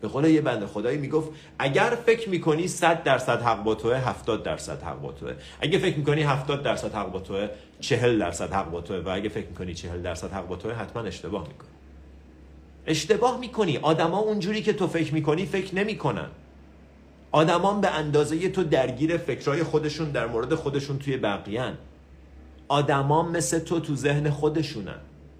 به 0.00 0.08
قول 0.08 0.24
یه 0.24 0.40
بنده 0.40 0.66
خدایی 0.66 0.98
می‌گفت 0.98 1.30
اگر 1.58 1.98
فکر 2.06 2.28
می‌کنی 2.28 2.68
100 2.68 3.02
درصد 3.02 3.42
حق 3.42 3.62
با 3.62 3.74
توه 3.74 3.96
70 3.96 4.42
درصد 4.42 4.82
حق 4.82 5.00
با 5.00 5.12
توه. 5.12 5.34
اگه 5.60 5.78
فکر 5.78 5.96
می‌کنی 5.98 6.22
70 6.22 6.62
درصد 6.62 6.94
حق 6.94 7.12
با 7.12 7.20
توه 7.20 7.48
40 7.80 8.18
درصد 8.18 8.52
حق 8.52 8.70
با 8.70 8.80
توه. 8.80 8.96
و 8.96 9.08
اگه 9.08 9.28
فکر 9.28 9.46
می‌کنی 9.46 9.74
40 9.74 10.02
درصد 10.02 10.32
حق 10.32 10.46
با 10.46 10.56
توه 10.56 10.72
حتما 10.72 11.02
اشتباه 11.02 11.42
می‌کنی. 11.48 11.79
اشتباه 12.86 13.40
می‌کنی. 13.40 13.76
آدما 13.76 14.18
اونجوری 14.18 14.62
که 14.62 14.72
تو 14.72 14.86
فکر 14.86 15.14
می‌کنی 15.14 15.46
فکر 15.46 15.74
نمی‌کنن. 15.74 16.28
آدمان 17.32 17.80
به 17.80 17.88
اندازه 17.88 18.48
تو 18.48 18.64
درگیر 18.64 19.16
فکرهای 19.16 19.62
خودشون 19.62 20.10
در 20.10 20.26
مورد 20.26 20.54
خودشون 20.54 20.98
توی 20.98 21.16
بقیان 21.16 21.78
آدما 22.68 23.22
مثل 23.22 23.58
تو 23.58 23.80
تو 23.80 23.96
ذهن 23.96 24.30
خودشونن. 24.30 24.98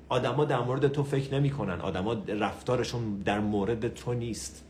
آدما 0.09 0.45
در 0.45 0.61
مورد 0.61 0.89
تو 0.89 1.03
فکر 1.03 1.35
نمی‌کنن. 1.35 1.81
آدما 1.81 2.13
رفتارشون 2.29 3.19
در 3.25 3.41
مورد 3.41 3.95
تو 3.95 4.15
نیست. 4.15 4.65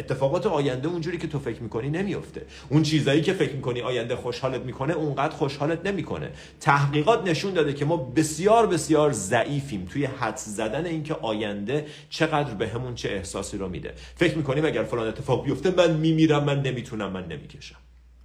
اتفاقات 0.00 0.46
آینده 0.46 0.88
اونجوری 0.88 1.18
که 1.18 1.26
تو 1.26 1.38
فکر 1.38 1.62
می‌کنی 1.62 1.90
نمیفته 1.90 2.46
اون 2.68 2.82
چیزایی 2.82 3.22
که 3.22 3.32
فکر 3.32 3.52
می‌کنی 3.52 3.80
آینده 3.80 4.16
خوشحالت 4.16 4.60
می‌کنه 4.60 4.92
اونقدر 4.92 5.34
خوشحالت 5.34 5.86
نمی‌کنه. 5.86 6.30
تحقیقات 6.60 7.28
نشون 7.28 7.54
داده 7.54 7.74
که 7.74 7.84
ما 7.84 7.96
بسیار 7.96 8.66
بسیار 8.66 9.12
ضعیفیم 9.12 9.88
توی 9.92 10.04
حدس 10.04 10.44
زدن 10.48 10.86
اینکه 10.86 11.14
آینده 11.14 11.86
چقدر 12.10 12.54
به 12.54 12.68
همون 12.68 12.94
چه 12.94 13.08
احساسی 13.08 13.58
رو 13.58 13.68
میده. 13.68 13.94
فکر 14.16 14.36
می‌کنیم 14.36 14.64
اگر 14.64 14.82
فلان 14.82 15.08
اتفاق 15.08 15.44
بیفته 15.44 15.70
من 15.70 15.96
میمیرم 15.96 16.44
من 16.44 16.62
نمی‌تونم 16.62 17.12
من 17.12 17.26
نمی‌کشم. 17.26 17.76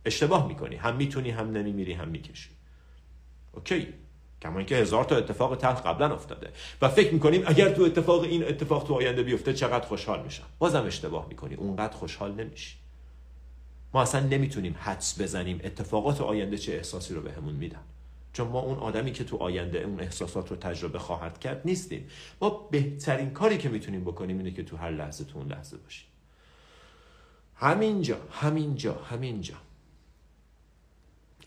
اشتباه 0.05 0.47
می‌کنی. 0.47 0.75
هم 0.75 0.95
می‌تونی 0.95 1.29
هم 1.29 1.51
نمیمیری 1.51 1.93
هم 1.93 2.07
می‌کشی. 2.07 2.49
اوکی؟ 3.53 3.88
کما 4.41 4.58
اینکه 4.58 4.76
هزار 4.76 5.04
تا 5.04 5.17
اتفاق 5.17 5.56
تلخ 5.56 5.82
قبلا 5.82 6.13
افتاده. 6.13 6.52
و 6.82 6.89
فکر 6.89 7.13
می‌کنیم 7.13 7.43
اگر 7.45 7.74
تو 7.74 7.84
اتفاق 7.84 8.21
این 8.21 8.48
اتفاق 8.48 8.88
تو 8.88 8.93
آینده 8.93 9.24
بیفته 9.24 9.54
چقدر 9.54 9.88
خوشحال 9.88 10.24
میشم. 10.24 10.43
بازم 10.60 10.86
اشتباه 10.86 11.28
می‌کنی. 11.30 11.56
اونقدر 11.56 11.93
خوشحال 11.93 12.32
نمیشی. 12.32 12.76
ما 13.93 14.02
اصلا 14.02 14.21
نمی‌تونیم 14.21 14.76
حدس 14.80 15.21
بزنیم 15.21 15.62
اتفاقات 15.63 16.21
آینده 16.21 16.58
چه 16.58 16.74
احساسی 16.74 17.13
رو 17.13 17.21
بهمون 17.21 17.54
به 17.54 17.60
میدن. 17.60 17.82
چون 18.34 18.48
ما 18.48 18.60
اون 18.60 18.78
آدمی 18.78 19.12
که 19.12 19.24
تو 19.24 19.38
آینده 19.38 19.80
اون 19.80 20.00
احساسات 20.00 20.50
رو 20.50 20.56
تجربه 20.56 21.00
خواهد 21.00 21.39
کرد 21.39 21.62
نیستیم. 21.65 22.08
ما 22.41 22.50
بهترین 22.50 23.30
کاری 23.30 23.58
که 23.58 23.69
می‌تونیم 23.69 24.02
بکنیم 24.02 24.38
اینه 24.38 24.52
که 24.52 24.63
تو 24.63 24.78
هر 24.78 24.91
لحظه 24.91 25.24
تو 25.24 25.38
اون 25.39 25.48
لحظه 25.48 25.78
باشیم. 25.78 26.08
همینجا 27.56 28.17
همینجا 28.32 28.93
همینجا. 28.93 29.56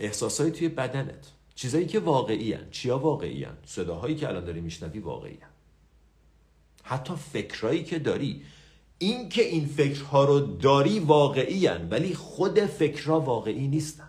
احساسایی 0.00 0.50
توی 0.50 0.68
بدنت. 0.68 1.32
چیزایی 1.58 1.86
که 1.86 2.00
واقعی 2.00 2.52
هن. 2.52 2.70
چیا 2.70 2.98
واقعی 2.98 3.44
هن؟ 3.44 3.56
صداهایی 3.64 4.16
که 4.16 4.28
الان 4.28 4.44
داری 4.44 4.60
میشنوی 4.60 4.98
واقعی 4.98 5.38
هن. 5.40 5.48
حتی 6.82 7.14
فکرایی 7.32 7.84
که 7.84 7.98
داری 7.98 8.42
این 8.98 9.28
که 9.28 9.44
این 9.44 9.66
فکرها 9.66 10.24
رو 10.24 10.40
داری 10.40 10.98
واقعی 10.98 11.66
هن. 11.66 11.88
ولی 11.90 12.14
خود 12.14 12.60
فکرها 12.60 13.20
واقعی 13.20 13.68
نیستن 13.68 14.08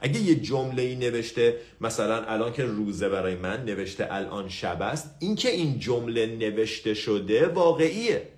اگه 0.00 0.20
یه 0.20 0.34
جمله 0.34 0.82
ای 0.82 0.96
نوشته 0.96 1.56
مثلا 1.80 2.24
الان 2.24 2.52
که 2.52 2.64
روزه 2.64 3.08
برای 3.08 3.34
من 3.34 3.64
نوشته 3.64 4.06
الان 4.10 4.48
شب 4.48 4.82
است 4.82 5.16
این 5.18 5.34
که 5.34 5.50
این 5.50 5.78
جمله 5.78 6.26
نوشته 6.26 6.94
شده 6.94 7.48
واقعیه 7.48 8.28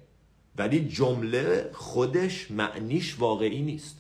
ولی 0.57 0.89
جمله 0.89 1.71
خودش 1.73 2.51
معنیش 2.51 3.19
واقعی 3.19 3.63
نیست 3.63 3.97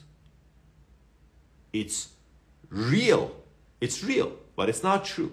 It's 1.74 2.06
real 2.70 3.41
It's 3.84 3.98
real 4.10 4.30
but 4.56 4.68
it's 4.68 4.82
not 4.82 5.04
true. 5.04 5.30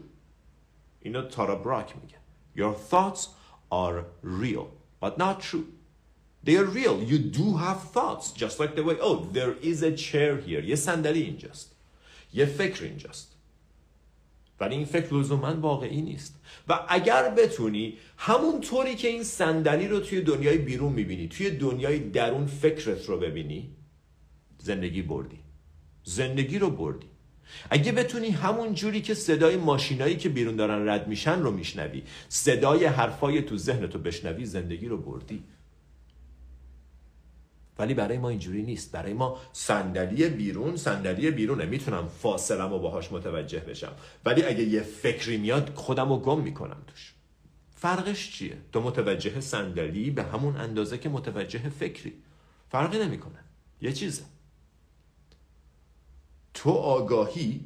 اینو 1.02 1.22
تارا 1.22 1.56
براک 1.56 1.94
میگه 2.02 2.18
Your 2.56 2.74
thoughts 2.92 3.28
are 3.72 4.06
real 4.24 4.68
but 5.02 5.18
not 5.18 5.42
true. 5.42 5.68
They 6.46 6.56
are 6.58 6.70
real. 6.80 6.98
You 7.12 7.20
do 7.40 7.58
have 7.58 7.80
thoughts 7.96 8.32
just 8.32 8.60
like 8.60 8.74
the 8.76 8.84
way 8.84 8.98
Oh 9.02 9.16
there 9.38 9.56
is 9.62 9.84
a 9.84 9.92
chair 9.92 10.38
here. 10.38 10.66
یه 10.66 10.76
صندلی 10.76 11.22
اینجاست 11.22 11.76
یه 12.34 12.46
فکر 12.46 12.84
اینجاست 12.84 13.36
ولی 14.60 14.76
این 14.76 14.86
فکر 14.86 15.14
لزوما 15.14 15.60
واقعی 15.60 16.02
نیست. 16.02 16.36
و 16.68 16.86
اگر 16.90 17.30
بتونی 17.30 17.98
همون 18.18 18.62
طوری 18.62 18.96
که 18.96 19.08
این 19.08 19.24
صندلی 19.24 19.88
رو 19.88 20.00
توی 20.00 20.22
دنیای 20.22 20.58
بیرون 20.58 20.94
می‌بینی 20.94 21.28
توی 21.28 21.52
دنیای 21.52 22.00
درون 22.00 22.46
فکرت 22.46 23.06
رو 23.06 23.18
ببینی 23.20 23.76
زندگی 24.58 25.02
بردی. 25.02 25.40
زندگی 26.04 26.60
رو 26.60 26.70
بردی. 26.70 27.08
اگه 27.70 27.92
بتونی 27.92 28.30
همون 28.30 28.74
جوری 28.74 29.02
که 29.02 29.14
صدای 29.14 29.58
ماشینایی 29.58 30.18
که 30.18 30.30
بیرون 30.30 30.56
دارن 30.56 30.90
رد 30.90 31.08
میشن 31.08 31.40
رو 31.40 31.52
میشنوی 31.52 32.04
صدای 32.30 32.86
حرفای 32.86 33.42
تو 33.42 33.58
ذهنتو 33.58 34.00
بشنوی 34.00 34.46
زندگی 34.46 34.88
رو 34.88 34.98
بردی. 34.98 35.44
ولی 37.80 37.94
برای 37.94 38.18
ما 38.18 38.30
اینجوری 38.30 38.62
نیست. 38.62 38.92
برای 38.92 39.14
ما 39.14 39.38
صندلی 39.54 40.30
بیرون 40.30 40.78
صندلی 40.78 41.32
بیرونه. 41.32 41.66
می‌تونم 41.66 42.08
فاصلم 42.08 42.74
و 42.74 42.80
باهاش 42.80 43.12
متوجه 43.12 43.60
بشم. 43.60 43.92
ولی 44.26 44.44
اگه 44.44 44.64
یه 44.64 44.82
فکری 44.82 45.38
میاد 45.38 45.72
خودم 45.76 46.10
رو 46.10 46.18
گم 46.18 46.42
می‌کنم 46.42 46.78
توش. 46.88 47.14
فرقش 47.76 48.32
چیه؟ 48.32 48.58
تو 48.72 48.82
متوجه 48.82 49.40
صندلی 49.40 50.12
به 50.12 50.24
همون 50.24 50.58
اندازه 50.58 50.98
که 50.98 51.10
متوجه 51.10 51.70
فکری. 51.70 52.14
فرقی 52.70 53.00
نمی‌کنه. 53.00 53.40
یه 53.82 53.94
چیزه. 53.94 54.24
تو 56.60 56.70
آگاهی 56.72 57.66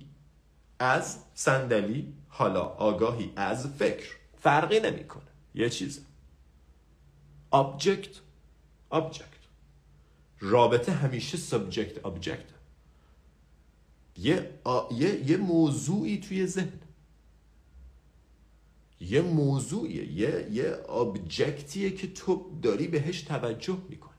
از 0.79 1.17
صندلی 1.34 2.13
حالا 2.27 2.62
آگاهی 2.62 3.34
از 3.36 3.67
فکر. 3.67 4.17
فرقی 4.41 4.79
نمی‌کنه. 4.79 5.23
یه 5.56 5.69
چیزه. 5.69 6.01
Object 7.53 8.10
object. 8.91 9.43
رابطه 10.39 10.91
همیشه 10.91 11.38
subject 11.38 12.05
object 12.05 12.45
یه, 14.17 14.60
یه،, 14.91 15.29
یه 15.29 15.38
موضوعی 15.38 16.19
توی 16.19 16.47
ذهن. 16.47 16.79
یه 18.99 19.21
موضوعیه. 19.21 20.12
یه 20.12 20.47
یه 20.51 20.89
object 20.89 21.66
یه 21.66 21.91
که 21.91 22.08
تو 22.08 22.60
داری 22.62 22.88
بهش 22.88 23.21
توجه 23.21 23.77
می‌کنی. 23.89 24.12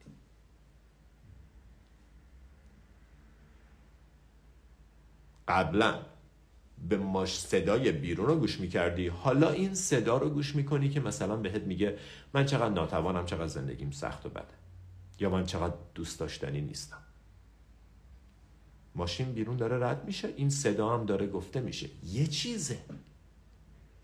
قبلا 5.49 5.99
به 6.89 6.97
ماش 6.97 7.39
صدای 7.39 7.93
بیرون 7.93 8.27
رو 8.27 8.37
گوش 8.37 8.61
می‌کردی. 8.61 9.09
حالا 9.09 9.51
این 9.51 9.75
صدا 9.75 10.19
رو 10.19 10.31
گوش 10.31 10.55
می‌کنی 10.55 10.89
که 10.89 11.01
مثلا 11.01 11.37
بهت 11.37 11.63
میگه 11.63 11.99
من 12.35 12.47
چقدر 12.47 12.69
ناتوانم 12.69 13.27
چقدر 13.27 13.47
زندگیم 13.47 13.91
سخت 13.91 14.27
و 14.27 14.29
بده. 14.29 14.45
یا 15.21 15.31
من 15.31 15.47
چقدر 15.47 15.75
دوست 15.95 16.21
داشتنی 16.21 16.61
نیستم. 16.61 16.99
ماشین 18.95 19.33
بیرون 19.33 19.57
داره 19.57 19.87
رد 19.87 20.05
میشه 20.05 20.29
این 20.37 20.51
صدا 20.51 20.95
هم 20.99 21.07
داره 21.07 21.27
گفته 21.27 21.61
میشه. 21.61 21.89
یه 22.07 22.27
چیزه. 22.27 22.79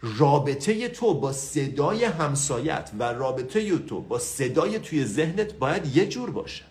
رابطه 0.03 0.88
تو 0.88 1.14
با 1.14 1.33
صدای 1.33 2.05
همسایت 2.05 2.90
و 2.98 3.03
رابطه 3.03 3.79
تو 3.79 4.00
با 4.00 4.18
صدای 4.18 4.79
توی 4.79 5.05
ذهنت 5.05 5.55
باید 5.55 5.96
یه 5.96 6.09
جور 6.09 6.31
باشه. 6.31 6.64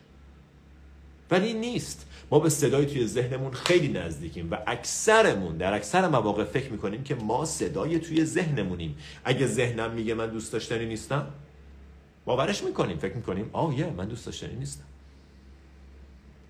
ولی 1.31 1.53
نیست. 1.53 2.05
ما 2.31 2.39
به 2.39 2.49
صدای 2.49 2.85
توی 2.85 3.07
ذهنمون 3.07 3.51
خیلی 3.51 3.87
نزدیکیم 3.87 4.51
و 4.51 4.57
اکثرمون 4.67 5.57
در 5.57 5.73
اکثر 5.73 6.07
مواقع 6.07 6.43
فکر 6.43 6.71
می‌کنیم 6.71 7.03
که 7.03 7.15
ما 7.15 7.45
صدای 7.45 7.99
توی 7.99 8.25
ذهنمونیم. 8.25 8.97
اگه 9.25 9.47
ذهنم 9.47 9.91
میگه 9.91 10.13
من 10.13 10.29
دوست 10.29 10.53
داشتنی 10.53 10.85
نیستم 10.85 11.27
باورش 12.25 12.63
می‌کنیم 12.63 12.97
فکر 12.97 13.15
می‌کنیم 13.15 13.49
آه 13.53 13.79
یه 13.79 13.89
من 13.89 14.07
دوست 14.07 14.25
داشتنی 14.25 14.55
نیستم. 14.55 14.83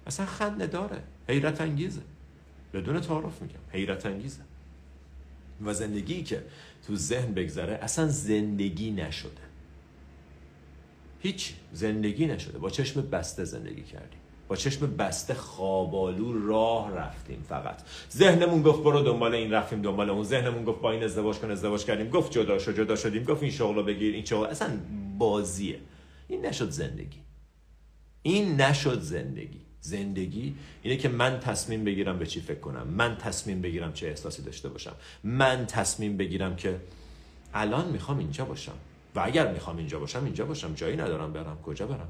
اصلا 0.07 0.25
خنده 0.25 0.67
داره 0.67 1.03
حیرت 1.27 1.61
انگیزه. 1.61 2.01
بدون 2.73 2.99
تعارف 2.99 3.41
میگم 3.41 3.59
حیرت 3.71 4.05
انگیزه. 4.05 4.41
و 5.65 5.73
زندگی 5.73 6.23
که 6.23 6.43
تو 6.87 6.95
ذهن 6.95 7.33
بگذره 7.33 7.79
اصلا 7.81 8.07
زندگی 8.07 8.91
نشده. 8.91 9.31
هیچ 11.19 11.53
زندگی 11.73 12.25
نشده. 12.25 12.57
با 12.57 12.69
چشم 12.69 13.01
بسته 13.01 13.45
زندگی 13.45 13.83
کردیم. 13.83 14.18
با 14.49 14.55
چشم 14.55 14.95
بسته 14.95 15.33
خوابالو 15.33 16.47
راه 16.47 16.95
رفتیم 16.95 17.45
فقط. 17.49 17.81
ذهنمون 18.11 18.61
گفت 18.61 18.83
برو 18.83 19.01
دنبال 19.01 19.35
این 19.35 19.51
رفتیم 19.51 19.81
دنبال 19.81 20.09
اون. 20.09 20.23
ذهنمون 20.23 20.63
گفت 20.63 20.81
با 20.81 20.91
این 20.91 21.03
ازدواج 21.03 21.37
کن 21.37 21.51
ازدواج 21.51 21.85
کردیم. 21.85 22.09
گفت 22.09 22.31
جدا 22.31 22.59
شد 22.59 22.77
جدا 22.77 22.95
شدیم. 22.95 23.23
گفت 23.23 23.43
این 23.43 23.51
شغل 23.51 23.75
رو 23.75 23.83
بگیر 23.83 24.13
این 24.13 24.25
شغل 24.25 24.45
اصلا 24.45 24.69
بازیه. 25.17 25.79
این 26.27 26.45
نشد 26.45 26.69
زندگی. 26.69 27.19
این 28.21 28.61
نشد 28.61 29.01
زندگی. 29.01 29.61
زندگی 29.81 30.55
اینه 30.81 30.97
که 30.97 31.09
من 31.09 31.39
تصمیم 31.39 31.83
بگیرم 31.83 32.19
به 32.19 32.25
چی 32.25 32.41
فکر 32.41 32.59
کنم. 32.59 32.87
من 32.87 33.17
تصمیم 33.17 33.61
بگیرم 33.61 33.93
چه 33.93 34.07
احساسی 34.07 34.41
داشته 34.41 34.69
باشم. 34.69 34.93
من 35.23 35.65
تصمیم 35.65 36.17
بگیرم 36.17 36.55
که 36.55 36.79
الان 37.53 37.89
می‌خوام 37.89 38.17
اینجا 38.17 38.45
باشم. 38.45 38.75
و 39.15 39.19
اگر 39.25 39.53
می‌خوام 39.53 39.77
اینجا 39.77 39.99
باشم 39.99 40.23
اینجا 40.23 40.45
باشم. 40.45 40.73
جایی 40.73 40.97
ندارم 40.97 41.33
برم. 41.33 41.57
کجا 41.63 41.87
برم؟ 41.87 42.09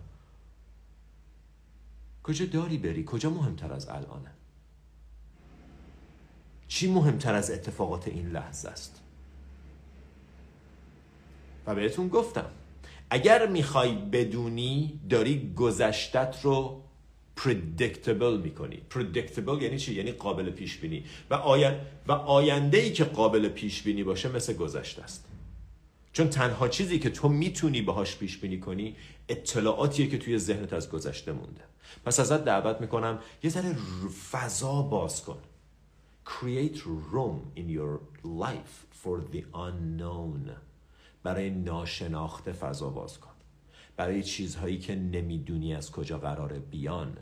کجا 2.30 2.46
داری 2.46 2.78
بری؟ 2.78 3.04
کجا 3.08 3.30
مهمتر 3.30 3.74
از 3.74 3.90
الانه؟ 3.90 4.32
چی 6.68 6.92
مهمتر 6.92 7.36
از 7.36 7.52
اتفاقات 7.52 8.08
این 8.08 8.30
لحظه 8.32 8.70
است؟ 8.70 9.02
و 11.68 11.76
بهتون 11.76 12.08
گفتم 12.08 12.46
اگر 13.10 13.48
می‌خوای 13.48 13.96
بدونی 13.96 15.00
داری 15.10 15.54
گذشتت 15.56 16.36
رو 16.44 16.84
predictable 17.38 18.44
می‌کنی. 18.44 18.82
predictable 18.94 19.62
یعنی 19.62 19.80
چی؟ 19.80 19.94
یعنی 19.94 20.12
قابل 20.12 20.50
پیش 20.50 20.78
بینی 20.78 21.04
و, 21.30 21.34
آین... 21.34 21.74
و 22.08 22.12
آینده 22.12 22.92
که 22.92 23.04
قابل 23.04 23.50
پیش 23.50 23.82
بینی 23.84 24.04
باشه 24.04 24.30
مثل 24.30 24.54
گذشته 24.54 25.04
است. 25.04 25.29
چون 26.14 26.30
تنها 26.30 26.68
چیزی 26.68 27.00
که 27.00 27.10
تو 27.10 27.30
می‌تونی 27.30 27.82
باهاش 27.82 28.18
پیش 28.18 28.38
بینی 28.38 28.60
کنی 28.60 28.96
اطلاعاتیه 29.30 30.08
که 30.08 30.18
توی 30.18 30.40
ذهنت 30.40 30.74
از 30.74 30.90
گذشته 30.90 31.32
مونده. 31.32 31.62
پس 32.06 32.20
ازت 32.20 32.46
دعوت 32.46 32.82
می‌کنم 32.82 33.20
یه 33.44 33.50
ذره 33.50 33.74
فضا 34.32 34.82
باز 34.82 35.24
کن. 35.24 35.38
Create 36.26 36.78
room 37.14 37.60
in 37.60 37.70
your 37.78 38.00
life 38.24 39.04
for 39.04 39.36
the 39.36 39.42
unknown. 39.54 40.52
برای 41.24 41.50
ناشناخته 41.50 42.52
فضا 42.52 42.90
باز 42.90 43.20
کن. 43.20 43.30
برای 43.98 44.24
چیزهایی 44.24 44.78
که 44.78 44.96
نمی‌دونی 44.96 45.76
از 45.76 45.92
کجا 45.92 46.18
قراره 46.18 46.60
بیان. 46.60 47.18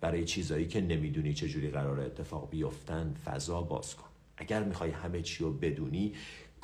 برای 0.00 0.24
چیزهایی 0.24 0.66
که 0.66 0.80
نمی‌دونی 0.80 1.34
چجوری 1.34 1.70
قراره 1.70 2.04
اتفاق 2.04 2.50
بیفتن 2.50 3.14
فضا 3.24 3.62
باز 3.62 3.94
کن. 3.94 4.08
اگر 4.36 4.62
می‌خوای 4.62 4.90
همه 4.90 5.22
چی 5.22 5.44
رو 5.44 5.52
بدونی 5.52 6.12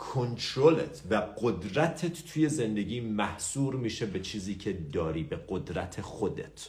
کنترلت 0.02 1.02
و 1.10 1.14
قدرتت 1.14 2.32
توی 2.32 2.48
زندگی 2.48 3.00
محصور 3.00 3.74
میشه 3.74 4.06
به 4.06 4.20
چیزی 4.20 4.54
که 4.54 4.72
داری 4.72 5.22
به 5.22 5.40
قدرت 5.48 6.00
خودت. 6.00 6.68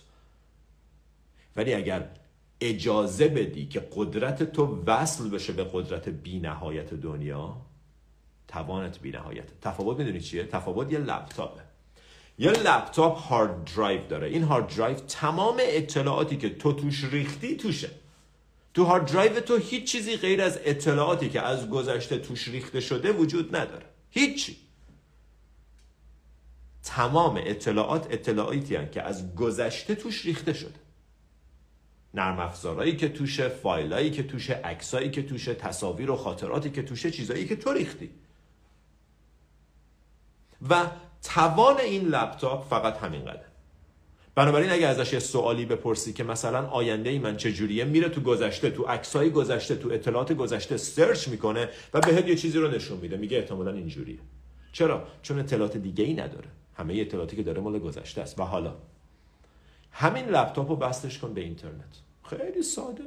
ولی 1.56 1.74
اگر 1.74 2.10
اجازه 2.62 3.28
بدی 3.28 3.66
که 3.66 3.88
قدرت 3.96 4.44
تو 4.44 4.84
وصل 4.88 5.30
بشه 5.30 5.54
به 5.54 5.64
قدرت 5.74 6.10
بی 6.10 6.40
نهایت 6.40 6.94
دنیا 6.94 7.62
توانت 8.48 9.00
بی 9.00 9.12
نهایت 9.12 9.60
تفاوت 9.62 9.98
می‌دونی 9.98 10.22
چیه؟ 10.22 10.44
تفاوت 10.44 10.92
یه 10.92 11.00
لپتاپه. 11.00 11.62
یه 12.40 12.52
لپتاپ 12.52 13.18
hard 13.18 13.64
drive 13.76 14.08
داره. 14.08 14.28
این 14.28 14.44
hard 14.44 14.76
drive 14.76 14.96
تمام 14.96 15.56
اطلاعاتی 15.60 16.38
که 16.38 16.50
تو 16.50 16.74
توش 16.74 17.04
ریختی 17.04 17.58
توشه. 17.58 17.90
تو 18.74 18.84
hard 18.84 19.12
drive 19.12 19.40
تو 19.40 19.58
هیچ 19.58 19.92
چیزی 19.92 20.18
غیر 20.18 20.42
از 20.42 20.60
اطلاعاتی 20.64 21.30
که 21.30 21.42
از 21.42 21.70
گذشته 21.70 22.18
توش 22.18 22.48
ریخته 22.48 22.80
شده 22.80 23.12
وجود 23.12 23.56
نداره. 23.56 23.86
هیچی. 24.10 24.58
تمام 26.84 27.42
اطلاعات 27.46 28.08
اطلاعاتی 28.10 28.76
هن 28.76 28.90
که 28.92 29.02
از 29.02 29.36
گذشته 29.36 29.96
توش 29.96 30.26
ریخته 30.26 30.54
شده. 30.54 30.80
نرم 32.14 32.40
افزارهایی 32.40 32.98
که 32.98 33.10
توشه 33.10 33.50
فایلایی 33.50 34.12
که 34.12 34.24
توشه 34.24 34.54
عکسایی 34.54 35.12
که 35.12 35.24
توشه 35.24 35.54
تصاویر 35.54 36.12
و 36.12 36.16
خاطراتی 36.16 36.70
که 36.70 36.84
توشه 36.84 37.12
چیزایی 37.12 37.48
که 37.48 37.56
تو 37.56 37.74
ریختی. 37.74 38.10
و 40.70 40.88
توان 41.24 41.80
این 41.80 42.08
لپتاپ 42.08 42.70
فقط 42.70 42.98
همین 42.98 43.26
قدر. 43.26 43.53
بنابراین 44.36 44.70
اگه 44.72 44.88
ازش 44.88 45.14
یه 45.14 45.20
سوالی 45.20 45.66
بپرسی 45.66 46.14
که 46.14 46.24
مثلا 46.24 46.68
آینده 46.68 47.10
ای 47.10 47.20
من 47.20 47.38
چجوریه 47.38 47.86
میره 47.86 48.10
تو 48.10 48.22
گذشته 48.22 48.70
تو 48.70 48.84
عکسای 48.84 49.30
گذشته 49.30 49.76
تو 49.76 49.90
اطلاعات 49.92 50.34
گذشته 50.34 50.78
search 50.78 51.28
می‌کنه 51.28 51.70
و 51.94 52.00
بهت 52.00 52.28
یه 52.28 52.36
چیزی 52.36 52.60
رو 52.60 52.72
نشون 52.72 52.98
میده. 52.98 53.18
میگه 53.18 53.38
احتمالا 53.38 53.72
اینجوریه. 53.72 54.20
چرا؟ 54.72 55.08
چون 55.22 55.40
اطلاعات 55.40 55.78
دیگه 55.78 56.04
ای 56.04 56.14
نداره. 56.14 56.48
همه 56.74 56.94
اطلاعاتی 56.94 57.36
که 57.36 57.44
داره 57.44 57.62
مال 57.62 57.80
گذشته 57.80 58.22
است. 58.22 58.40
و 58.40 58.44
حالا 58.44 58.76
همین 59.92 60.26
لپتاپ 60.26 60.70
رو 60.70 60.76
بستش 60.76 61.20
کن 61.20 61.34
به 61.34 61.42
اینترنت. 61.42 62.02
خیلی 62.24 62.64
ساده. 62.64 63.04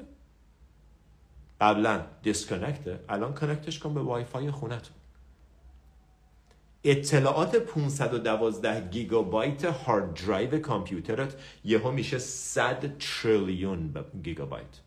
قبلا 1.60 2.06
disconnect 2.22 2.93
ه 2.93 3.00
الان 3.08 3.34
connect 3.34 3.68
ش 3.68 3.78
کن 3.78 3.94
به 3.94 4.00
وای 4.00 4.24
فای 4.24 4.50
خونتون 4.50 4.95
اطلاعات 6.86 7.56
512 7.56 8.88
گیگابایت 8.88 9.64
hard 9.64 10.14
drive 10.14 10.58
کامپیوترت 10.58 11.34
یهو 11.64 11.90
میشه 11.90 12.18
100 12.18 12.98
تریلیون 12.98 13.94
گیگابایت. 14.22 14.80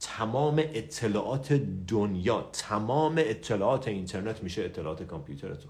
تمام 0.00 0.58
اطلاعات 0.58 1.52
دنیا 1.88 2.48
تمام 2.52 3.14
اطلاعات 3.18 3.88
اینترنت 3.88 4.42
میشه 4.42 4.62
اطلاعات 4.62 5.02
کامپیوتر 5.02 5.54
تو 5.54 5.68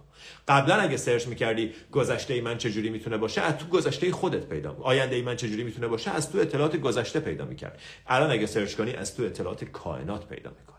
قبلا 0.48 0.74
اگه 0.74 0.96
search 0.96 1.26
می‌کردی 1.26 1.72
گذشته 1.92 2.34
ای 2.34 2.40
من 2.40 2.58
چجوری 2.58 2.90
می‌تونه 2.90 3.16
باشه 3.16 3.40
از 3.40 3.58
تو 3.58 3.66
گذشته 3.66 4.12
خودت 4.12 4.46
پیدا 4.46 4.76
آینده 4.82 5.16
ای 5.16 5.22
من 5.22 5.36
چجوری 5.36 5.64
می‌تونه 5.64 5.88
باشه 5.88 6.10
از 6.10 6.32
تو 6.32 6.38
اطلاعات 6.38 6.76
گذشته 6.76 7.20
پیدا 7.20 7.44
می‌کرد. 7.44 7.80
الان 8.06 8.30
اگه 8.30 8.46
search 8.46 8.74
کنی 8.74 8.92
از 8.92 9.16
تو 9.16 9.22
اطلاعات 9.22 9.64
کائنات 9.64 10.28
پیدا 10.28 10.50
می‌کنه. 10.50 10.76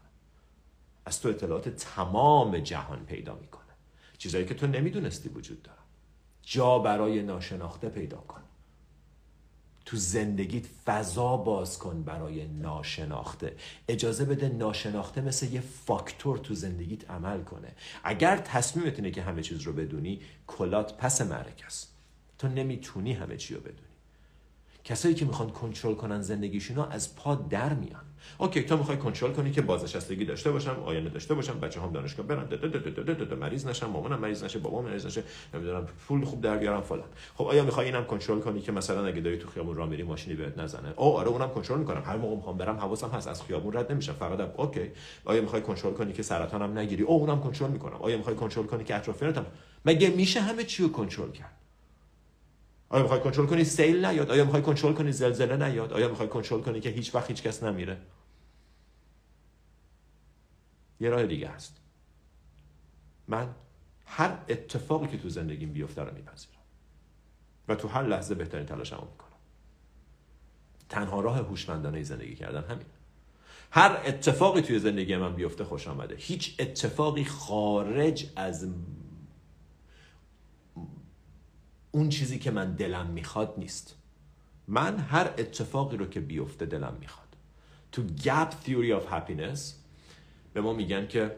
از 1.05 1.21
تو 1.21 1.29
اطلاعات 1.29 1.69
تمام 1.69 2.57
جهان 2.57 3.05
پیدا 3.05 3.35
می‌کنه. 3.35 3.60
چیزایی 4.21 4.45
که 4.45 4.53
تو 4.53 4.67
نمی‌دونستی 4.67 5.29
وجود 5.29 5.61
داره. 5.61 5.77
جا 6.43 6.79
برای 6.79 7.23
ناشناخته 7.23 7.89
پیدا 7.89 8.17
کن. 8.17 8.41
تو 9.85 9.97
زندگیت 9.97 10.65
فضا 10.85 11.37
باز 11.37 11.79
کن 11.79 12.03
برای 12.03 12.47
ناشناخته. 12.47 13.55
اجازه 13.87 14.25
بده 14.25 14.49
ناشناخته 14.49 15.21
مثل 15.21 15.53
یه 15.53 15.61
فاکتور 15.61 16.37
تو 16.37 16.53
زندگیت 16.53 17.11
عمل 17.11 17.43
کنه. 17.43 17.71
اگر 18.03 18.37
تصمیمت 18.37 18.95
اینه 18.95 19.11
که 19.11 19.21
همه 19.21 19.41
چیز 19.41 19.61
رو 19.61 19.73
بدونی 19.73 20.21
کلات 20.47 20.97
پس 20.97 21.21
معرکه 21.21 21.65
است. 21.65 21.93
تو 22.37 22.47
نمی‌تونی 22.47 23.13
همه 23.13 23.37
چی 23.37 23.53
رو 23.55 23.61
بدونی. 23.61 23.95
کسایی 24.83 25.15
که 25.15 25.25
می‌خوان 25.25 25.49
کنترل 25.49 25.95
کنن 25.95 26.21
زندگیشون 26.21 26.79
از 26.79 27.15
پا 27.15 27.35
در 27.35 27.73
میان. 27.73 28.05
okay 28.37 28.63
تو 28.63 28.77
می‌خوای 28.77 28.97
کنترل 28.97 29.31
کنی 29.31 29.51
که 29.51 29.61
بازنشستگی 29.61 30.25
داشته 30.25 30.51
باشم 30.51 30.75
آینده 30.85 31.09
داشته 31.09 31.33
باشم 31.33 31.59
بچه 31.59 31.81
هم 31.81 31.91
دانشگاه 31.91 32.25
برن. 32.25 32.47
مریض 33.39 33.67
نشم 33.67 33.89
مامانم 33.89 34.19
مریض 34.19 34.43
نشه 34.43 34.59
بابام 34.59 34.85
مریض 34.85 35.05
نشه 35.05 35.23
نمی‌دونم 35.53 35.87
پول 36.07 36.25
خوب 36.25 36.41
در 36.41 36.57
بیارم 36.57 36.81
فلان. 36.81 37.07
خب 37.35 37.45
آیا 37.45 37.63
می‌خوای 37.63 37.85
اینم 37.85 38.05
کنترل 38.05 38.39
کنی 38.39 38.61
که 38.61 38.71
مثلا 38.71 39.05
اگه 39.05 39.21
داری 39.21 39.37
تو 39.37 39.49
خیابون 39.49 39.75
راه 39.75 39.89
میری 39.89 40.03
ماشینی 40.03 40.35
بهت 40.35 40.57
نزنه؟ 40.57 40.93
او 40.95 41.17
آره 41.17 41.27
اونم 41.27 41.49
کنترل 41.49 41.79
می‌کنم. 41.79 42.03
هر 42.05 42.17
موقع 42.17 42.35
می‌خوام 42.35 42.57
برم 42.57 42.75
حواسم 42.75 43.09
هست 43.09 43.27
از 43.27 43.43
خیابون 43.43 43.73
رد 43.73 43.91
نمیشم. 43.91 44.13
فقط 44.13 44.59
okay. 44.59 44.91
آیا 45.25 45.41
می‌خوای 45.41 45.61
کنترل 45.61 45.93
کنی 45.93 46.13
که 46.13 46.23
سرطانم 46.23 46.77
نگیری؟ 46.77 47.03
او 47.03 47.19
اونم 47.19 47.41
کنترل 47.41 47.69
می‌کنم. 47.69 47.97
آیا 48.01 48.17
می‌خوای 48.17 48.35
کنترل 48.35 48.65
کنی 48.65 48.83
که 48.83 48.95
اطرافیانتم؟ 48.95 49.45
مگه 49.85 50.09
میشه 50.09 50.41
همه 50.41 50.63
چی 50.63 50.83
رو 50.83 50.91
کنترل 50.91 51.31
کرد؟ 51.31 51.60
آیا 52.91 53.03
می‌خوای 53.03 53.21
کنترل 53.21 53.45
کنی 53.45 53.63
سیل 53.63 54.05
نیاد؟ 54.05 54.31
آیا 54.31 54.43
می‌خوای 54.43 54.61
کنترل 54.61 54.93
کنی 54.93 55.11
زلزله 55.11 55.69
نیاد؟ 55.69 55.93
آیا 55.93 56.09
می‌خوای 56.09 56.29
کنترل 56.29 56.61
کنی 56.61 56.79
که 56.79 56.89
هیچ 56.89 57.15
وقت 57.15 57.27
هیچ 57.27 57.43
کس 57.43 57.63
نمیره؟ 57.63 57.97
یه 60.99 61.09
راه 61.09 61.25
دیگه 61.25 61.47
هست 61.47 61.77
من 63.27 63.49
هر 64.05 64.37
اتفاقی 64.49 65.07
که 65.07 65.17
تو 65.17 65.29
زندگیم 65.29 65.73
بیفته 65.73 66.01
رو 66.01 66.13
میپذیرم. 66.13 66.61
و 67.67 67.75
تو 67.75 67.87
هر 67.87 68.03
لحظه 68.03 68.35
بهترین 68.35 68.65
تلاشمو 68.65 69.01
می‌کنم. 69.11 69.27
تنها 70.89 71.21
راه 71.21 71.37
هوشمندانه 71.37 72.03
زندگی 72.03 72.35
کردن 72.35 72.63
همین. 72.63 72.85
هر 73.71 74.01
اتفاقی 74.05 74.61
توی 74.61 74.79
زندگی 74.79 75.17
من 75.17 75.35
بیفته 75.35 75.63
خوش 75.63 75.87
آمده. 75.87 76.15
هیچ 76.15 76.55
اتفاقی 76.59 77.23
خارج 77.23 78.29
از 78.35 78.67
اون 81.91 82.09
چیزی 82.09 82.39
که 82.39 82.51
من 82.51 82.75
دلم 82.75 83.07
می‌خواد 83.07 83.53
نیست. 83.57 83.95
من 84.67 84.97
هر 84.97 85.33
اتفاقی 85.37 85.97
رو 85.97 86.05
که 86.05 86.19
بیفته 86.19 86.65
دلم 86.65 86.97
می‌خواد. 86.99 87.27
تو 87.91 88.01
gap 88.23 88.51
theory 88.65 89.01
of 89.01 89.13
happiness 89.13 89.59
به 90.53 90.61
ما 90.61 90.73
میگن 90.73 91.07
که 91.07 91.35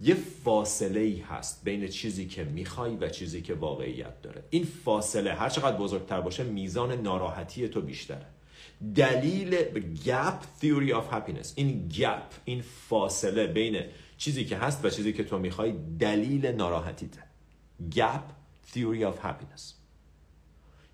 یه 0.00 0.14
فاصله 0.14 1.00
ای 1.00 1.20
هست 1.20 1.64
بین 1.64 1.88
چیزی 1.88 2.26
که 2.26 2.44
می‌خوای 2.44 2.96
و 2.96 3.08
چیزی 3.08 3.42
که 3.42 3.54
واقعیت 3.54 4.22
داره. 4.22 4.44
این 4.50 4.64
فاصله 4.64 5.34
هر 5.34 5.48
چقدر 5.48 5.76
بزرگتر 5.76 6.20
باشه 6.20 6.42
میزان 6.42 6.92
ناراحتی 6.92 7.68
تو 7.68 7.80
بیشتره. 7.80 8.26
دلیل 8.94 9.56
gap 10.04 10.62
theory 10.62 10.92
of 10.92 11.14
happiness 11.14 11.48
این 11.54 11.88
gap 11.92 12.34
این 12.44 12.62
فاصله 12.62 13.46
بین 13.46 13.84
چیزی 14.16 14.44
که 14.44 14.56
هست 14.56 14.84
و 14.84 14.90
چیزی 14.90 15.12
که 15.12 15.24
تو 15.24 15.38
می‌خوای 15.38 15.74
دلیل 15.98 16.46
ناراحتیته. 16.46 17.22
Gap 17.90 18.24
theory 18.74 19.02
of 19.02 19.26
happiness. 19.26 19.83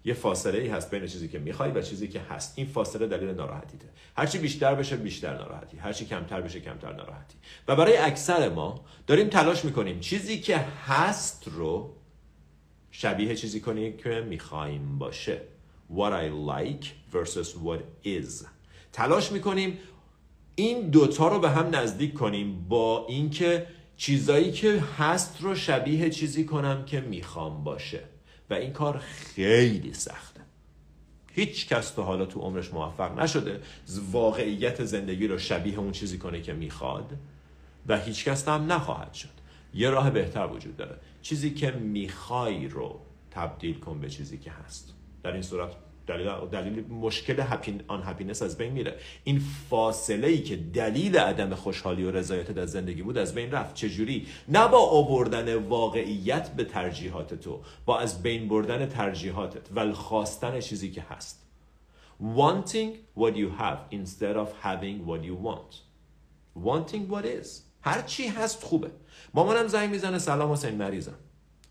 یه 0.04 0.14
فاصله 0.14 0.58
ای 0.58 0.68
هست 0.68 0.90
بین 0.90 1.06
چیزی 1.06 1.28
که 1.28 1.38
می‌خوای 1.38 1.70
و 1.70 1.82
چیزی 1.82 2.08
که 2.08 2.20
هست. 2.20 2.52
این 2.56 2.66
فاصله 2.66 3.06
دلیل 3.06 3.28
ناراحتیته. 3.28 3.88
هرچی 4.16 4.38
بیشتر 4.38 4.74
بشه 4.74 4.96
بیشتر 4.96 5.34
ناراحتی. 5.38 5.76
هرچی 5.76 6.04
کمتر 6.04 6.40
بشه 6.40 6.60
کمتر 6.60 6.92
ناراحتی. 6.92 7.36
و 7.68 7.76
برای 7.76 7.96
اکثر 7.96 8.48
ما 8.48 8.84
داریم 9.06 9.28
تلاش 9.28 9.64
می‌کنیم 9.64 10.00
چیزی 10.00 10.40
که 10.40 10.58
هست 10.58 11.48
رو 11.48 11.94
شبیه 12.90 13.34
چیزی 13.34 13.60
کنیم 13.60 13.96
که 13.96 14.20
می‌خوایم 14.28 14.98
باشه. 14.98 15.40
What 15.94 16.12
I 16.12 16.30
like 16.50 16.86
versus 17.12 17.48
what 17.48 18.06
is. 18.06 18.46
تلاش 18.92 19.32
می‌کنیم 19.32 19.78
این 20.54 20.90
دوتا 20.90 21.28
رو 21.28 21.38
به 21.38 21.50
هم 21.50 21.74
نزدیک 21.76 22.14
کنیم 22.14 22.64
با 22.68 23.06
اینکه 23.08 23.66
چیزایی 23.96 24.52
که 24.52 24.82
هست 24.98 25.36
رو 25.40 25.54
شبیه 25.54 26.10
چیزی 26.10 26.44
کنم 26.44 26.84
که 26.84 27.00
می‌خوام 27.00 27.64
باشه. 27.64 28.00
و 28.50 28.54
این 28.54 28.72
کار 28.72 28.98
خیلی 28.98 29.92
سخته. 29.92 30.40
هیچ 31.32 31.68
کس 31.68 31.90
تو 31.90 32.02
حالا 32.02 32.26
تو 32.26 32.40
عمرش 32.40 32.72
موفق 32.72 33.20
نشده 33.20 33.60
واقعیت 34.10 34.84
زندگی 34.84 35.26
رو 35.26 35.38
شبیه 35.38 35.78
اون 35.78 35.92
چیزی 35.92 36.18
کنه 36.18 36.40
که 36.40 36.52
می‌خواد 36.52 37.18
و 37.86 37.98
هیچ 37.98 38.24
کس 38.24 38.48
هم 38.48 38.72
نخواهد 38.72 39.14
شد. 39.14 39.40
یه 39.74 39.90
راه 39.90 40.10
بهتر 40.10 40.46
وجود 40.46 40.76
داره. 40.76 40.96
چیزی 41.22 41.50
که 41.50 41.70
می‌خوای 41.70 42.68
رو 42.68 43.00
تبدیل 43.30 43.78
کن 43.78 44.00
به 44.00 44.10
چیزی 44.10 44.38
که 44.38 44.50
هست. 44.50 44.94
در 45.22 45.32
این 45.32 45.42
صورت 45.42 45.72
دلیل, 46.10 46.30
دلیل 46.52 46.84
مشکل 46.88 47.40
هپین 47.40 47.82
آن 47.88 48.02
هپینس 48.02 48.42
از 48.42 48.58
بین 48.58 48.72
میره. 48.72 48.96
این 49.24 49.42
فاصله 49.70 50.26
ای 50.26 50.42
که 50.42 50.56
دلیل 50.56 51.18
عدم 51.18 51.54
خوشحالی 51.54 52.04
و 52.04 52.10
رضایت 52.10 52.50
در 52.50 52.66
زندگی 52.66 53.02
بود 53.02 53.18
از 53.18 53.34
بین 53.34 53.50
رفت. 53.50 53.74
چجوری؟ 53.74 54.26
نه 54.48 54.68
با 54.68 54.90
آوردن 54.90 55.54
واقعیت 55.54 56.48
به 56.48 56.64
ترجیحات 56.64 57.34
تو 57.34 57.60
با 57.84 57.98
از 57.98 58.22
بین 58.22 58.48
بردن 58.48 58.86
ترجیحاتت 58.86 59.66
و 59.74 59.92
خواستن 59.92 60.60
چیزی 60.60 60.90
که 60.90 61.04
هست. 61.10 61.46
Wanting 62.36 63.20
what 63.20 63.34
you 63.34 63.48
have 63.60 63.78
instead 63.92 64.36
of 64.36 64.48
having 64.62 64.96
what 65.08 65.22
you 65.24 65.36
want. 65.46 65.72
Wanting 66.66 67.04
what 67.12 67.24
is. 67.24 67.48
هر 67.82 68.02
چی 68.02 68.28
هست 68.28 68.64
خوبه. 68.64 68.90
مامانم 69.34 69.66
زنگ 69.68 69.90
می‌زنه 69.90 70.18
سلام 70.18 70.52
حسین 70.52 70.74
مریضم. 70.74 71.14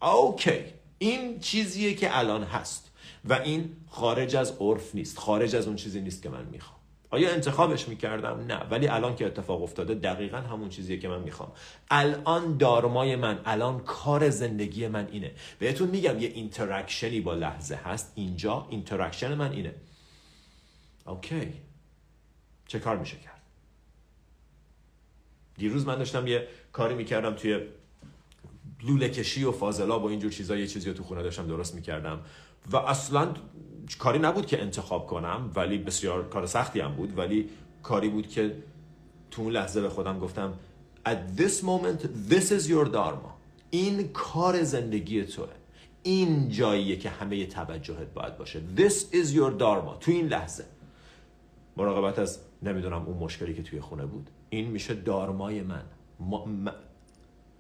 okay 0.02 0.60
این 0.97 1.39
چیزیه 1.39 1.93
که 1.93 2.17
الان 2.17 2.43
هست. 2.43 2.88
و 3.25 3.34
این 3.34 3.75
خارج 3.89 4.36
از 4.36 4.58
عرف 4.60 4.95
نیست 4.95 5.17
خارج 5.17 5.55
از 5.55 5.67
اون 5.67 5.75
چیزی 5.75 6.01
نیست 6.01 6.23
که 6.23 6.29
من 6.29 6.45
می‌خوام. 6.45 6.79
آیا 7.12 7.32
انتخابش 7.32 7.88
می‌کردم؟ 7.88 8.39
نه. 8.47 8.55
ولی 8.55 8.88
الان 8.88 9.15
که 9.15 9.25
اتفاق 9.25 9.63
افتاده 9.63 9.93
دقیقا 9.93 10.38
همون 10.38 10.69
چیزیه 10.69 10.99
که 10.99 11.08
من 11.08 11.21
می‌خوام. 11.21 11.51
الان 11.91 12.58
دارمای 12.58 13.15
من 13.15 13.39
الان 13.45 13.79
کار 13.79 14.29
زندگی 14.29 14.88
من 14.88 15.08
اینه. 15.12 15.32
بهتون 15.60 15.89
میگم 15.89 16.19
یه 16.19 16.29
interaction 16.30 17.14
ی 17.14 17.21
با 17.21 17.34
لحظه 17.34 17.75
هست. 17.75 18.12
اینجا 18.15 18.67
interaction 18.69 19.34
من 19.34 19.51
اینه. 19.51 19.75
اوکی. 21.05 21.53
چه 22.67 22.79
کار 22.79 22.97
میشه 22.97 23.17
کرد؟ 23.17 23.41
دیروز 25.58 25.86
من 25.86 25.95
داشتم 25.95 26.27
یه 26.27 26.47
کاری 26.71 26.95
می‌کردم 26.95 27.34
توی 27.36 27.60
لوله 28.84 29.10
کشی 29.10 29.43
و 29.43 29.51
فاضلاب 29.51 30.03
و 30.03 30.08
اینجور 30.08 30.32
چیزا. 30.32 30.55
یه 30.55 30.67
چیزی 30.67 30.89
رو 30.89 30.97
تو 30.97 31.03
خونه 31.03 31.23
داشتم 31.23 31.47
درست 31.47 31.75
می‌کردم. 31.75 32.21
و 32.72 32.78
اصلا 32.78 33.34
کاری 34.00 34.19
نبود 34.19 34.45
که 34.45 34.62
انتخاب 34.62 35.08
کنم 35.08 35.52
ولی 35.56 35.78
بسیار 35.78 36.30
کار 36.30 36.45
سختی 36.45 36.80
هم 36.80 36.95
بود. 36.95 37.17
ولی 37.17 37.50
کاری 37.84 38.10
بود 38.10 38.28
که 38.28 38.56
تو 39.32 39.41
اون 39.41 39.52
لحظه 39.52 39.82
به 39.82 39.89
خودم 39.89 40.19
گفتم 40.19 40.54
at 41.06 41.39
this 41.39 41.63
moment 41.63 42.04
this 42.30 42.52
is 42.52 42.67
your 42.67 42.93
dharma. 42.93 43.32
این 43.69 44.08
کار 44.13 44.63
زندگی 44.63 45.24
توه. 45.24 45.48
این 46.04 46.50
جاییه 46.50 46.95
که 46.95 47.10
همه 47.10 47.45
توجهت 47.45 48.13
باید 48.13 48.38
باشه. 48.38 48.62
This 48.78 48.93
is 49.13 49.28
your 49.36 49.60
dharma. 49.60 50.00
تو 50.00 50.12
این 50.12 50.28
لحظه. 50.28 50.65
مراقبت 51.78 52.19
از 52.19 52.39
نمی‌دونم 52.63 53.06
اون 53.06 53.17
مشکلی 53.17 53.54
که 53.54 53.63
توی 53.63 53.82
خونه 53.82 54.06
بود. 54.06 54.30
این 54.50 54.67
میشه 54.67 54.93
دارمای 54.93 55.62
من. 55.62 55.84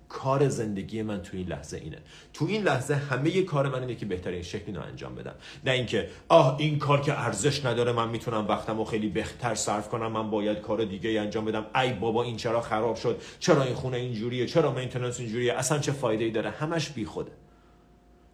کار 0.09 0.49
زندگی 0.49 1.01
من 1.01 1.21
تو 1.21 1.37
این 1.37 1.47
لحظه 1.47 1.77
اینه. 1.77 1.97
تو 2.33 2.45
این 2.45 2.63
لحظه 2.63 2.95
همه 2.95 3.41
کار 3.41 3.69
من 3.69 3.79
اینه 3.79 3.95
که 3.95 4.05
بهترین 4.05 4.41
شکلی 4.41 4.75
رو 4.75 4.81
انجام 4.81 5.15
بدم. 5.15 5.35
نه 5.65 5.71
اینکه 5.71 6.09
آه 6.27 6.55
این 6.59 6.79
کار 6.79 7.01
که 7.01 7.19
ارزش 7.19 7.65
نداره 7.65 7.91
من 7.91 8.09
می‌تونم 8.09 8.47
وقتم 8.47 8.77
رو 8.77 8.85
خیلی 8.85 9.09
بهتر 9.09 9.55
صرف 9.55 9.89
کنم 9.89 10.11
من 10.11 10.29
باید 10.29 10.61
کار 10.61 10.85
دیگه 10.85 11.21
انجام 11.21 11.45
بدم. 11.45 11.65
ای 11.75 11.93
بابا 11.93 12.23
این 12.23 12.37
چرا 12.37 12.61
خراب 12.61 12.95
شد؟ 12.95 13.21
چرا 13.39 13.63
این 13.63 13.75
خونه 13.75 13.97
اینجوریه؟ 13.97 14.45
چرا 14.45 14.71
maintenance 14.71 15.19
اینجوریه؟ 15.19 15.53
اصلا 15.53 15.79
چه 15.79 15.91
فایده 15.91 16.23
ای 16.23 16.31
داره؟ 16.31 16.49
همش 16.49 16.89
بیخوده. 16.89 17.31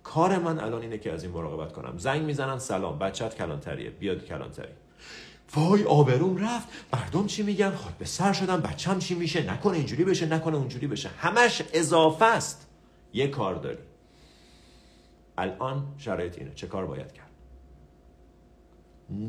کار 0.04 0.38
من 0.38 0.60
الان 0.60 0.82
اینه 0.82 0.98
که 0.98 1.12
از 1.12 1.24
این 1.24 1.34
مراقبت 1.34 1.74
کنم. 1.74 1.98
زنگ 1.98 2.22
می‌زنن 2.22 2.60
سلام 2.60 3.00
بچت 3.00 3.36
کلانتریه 3.36 3.90
بیاد 3.90 4.26
کلانتری. 4.26 4.74
وای 5.56 5.84
آبروم 5.84 6.38
رفت. 6.38 6.68
مردم 6.94 7.28
چی 7.28 7.44
میگن؟ 7.44 7.72
خود 7.72 7.98
به 7.98 8.06
سر 8.06 8.34
شدم 8.34 8.62
بچم 8.62 9.00
چی 9.00 9.16
میشه؟ 9.16 9.52
نکنه 9.52 9.78
اینجوری 9.78 10.04
بشه 10.04 10.26
نکنه 10.26 10.56
اونجوری 10.56 10.88
بشه. 10.88 11.10
همش 11.10 11.62
اضافه 11.74 12.26
است. 12.26 12.68
یه 13.14 13.28
کار 13.28 13.56
داری. 13.56 13.84
الان 15.38 15.86
شرایط 15.98 16.38
اینه. 16.38 16.52
چه 16.56 16.68
کار 16.68 16.86
باید 16.86 17.12
کرد؟ 17.12 17.26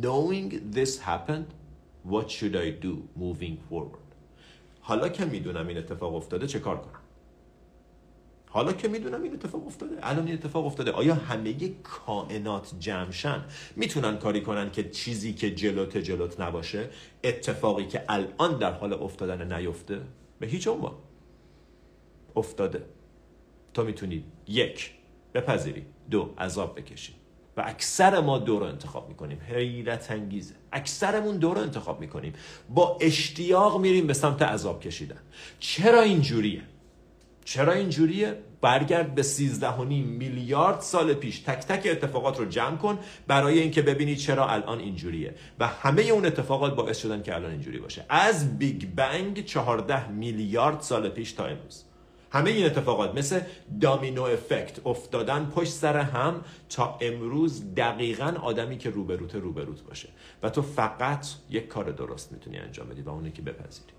Knowing 0.02 0.52
this 0.76 0.98
happened 0.98 1.50
what 2.12 2.30
should 2.30 2.56
I 2.56 2.70
do 2.84 2.94
moving 3.20 3.56
forward? 3.70 4.06
حالا 4.80 5.08
که 5.08 5.24
می‌دونم 5.24 5.66
این 5.68 5.78
اتفاق 5.78 6.14
افتاده 6.14 6.46
چه 6.46 6.58
کار 6.58 6.76
کنم؟ 6.76 6.95
حالا 8.57 8.73
که 8.73 8.88
می‌دونم 8.88 9.23
این 9.23 9.33
اتفاق 9.33 9.66
افتاده. 9.66 9.95
الان 10.03 10.27
این 10.27 10.35
اتفاق 10.35 10.66
افتاده. 10.66 10.92
آیا 10.92 11.14
همه 11.14 11.69
کائنات 11.83 12.75
جمشن 12.79 13.45
می‌تونن 13.77 14.16
کاری 14.16 14.40
کنن 14.40 14.71
که 14.71 14.90
چیزی 14.90 15.33
که 15.33 15.55
جلوت 15.55 15.97
جلوت 15.97 16.40
نباشه 16.40 16.90
اتفاقی 17.25 17.87
که 17.87 18.03
الان 18.09 18.59
در 18.59 18.73
حال 18.73 18.92
افتادن 18.92 19.53
نیفته؟ 19.53 20.01
به 20.38 20.47
هیچ 20.47 20.69
عنوان. 20.69 20.92
افتاده. 22.37 22.85
تو 23.75 23.85
می‌تونی 23.85 24.25
یک 24.49 24.90
بپذیری. 25.35 25.87
دو 26.11 26.35
عذاب 26.38 26.79
بکشی. 26.79 27.14
و 27.57 27.62
اکثر 27.66 28.21
ما 28.21 28.38
دو 28.38 28.59
رو 28.59 28.66
انتخاب 28.66 29.09
می‌کنیم. 29.09 29.40
حیرت 29.49 30.11
انگیزه. 30.11 30.55
اکثرمون 30.73 31.37
دو 31.37 31.55
رو 31.55 31.61
انتخاب 31.61 32.01
می‌کنیم. 32.01 32.33
با 32.69 32.99
اشتیاق 33.01 33.81
میریم 33.81 34.07
به 34.07 34.14
سمت 34.14 34.42
عذاب 34.42 34.81
کشیدن. 34.81 35.21
چرا 35.59 36.01
اینجوریه؟ 36.01 36.62
چرا 37.46 37.72
اینجوریه؟ 37.72 38.38
برگرد 38.61 39.14
به 39.14 39.22
13 39.22 39.85
میلیارد 39.85 40.80
سال 40.80 41.14
پیش. 41.14 41.40
تک 41.40 41.59
تک 41.59 41.88
اتفاقات 41.90 42.38
رو 42.38 42.44
جمع 42.44 42.76
کن 42.76 42.98
برای 43.26 43.59
اینکه 43.59 43.82
ببینی 43.82 44.16
چرا 44.16 44.48
الان 44.48 44.78
اینجوریه. 44.78 45.35
و 45.59 45.66
همه 45.66 46.02
اون 46.02 46.26
اتفاقات 46.26 46.76
باعث 46.76 46.98
شدن 46.98 47.22
که 47.22 47.35
الان 47.35 47.50
اینجوری 47.50 47.78
باشه. 47.78 48.04
از 48.09 48.59
بیگ 48.59 48.85
بنگ 48.94 49.44
14 49.44 50.09
میلیارد 50.09 50.80
سال 50.80 51.09
پیش 51.09 51.32
تا 51.32 51.46
امروز. 51.46 51.85
همه 52.30 52.50
این 52.50 52.66
اتفاقات 52.66 53.14
مثل 53.14 53.40
دامینو 53.80 54.22
افکت 54.22 54.87
افتادن 54.87 55.44
پشت 55.54 55.72
سر 55.72 55.96
هم 55.96 56.40
تا 56.68 56.98
امروز 57.00 57.74
دقیقا 57.74 58.35
آدمی 58.42 58.78
که 58.78 58.90
روبروت 58.90 59.35
روبروت 59.35 59.82
باشه. 59.82 60.09
و 60.42 60.50
تو 60.50 60.62
فقط 60.62 61.26
یک 61.50 61.68
کار 61.68 61.90
درست 61.90 62.32
می‌تونی 62.32 62.59
انجام 62.59 62.88
بدی 62.88 63.02
و 63.02 63.09
اونه 63.09 63.30
که 63.30 63.42
بپذیری. 63.42 63.95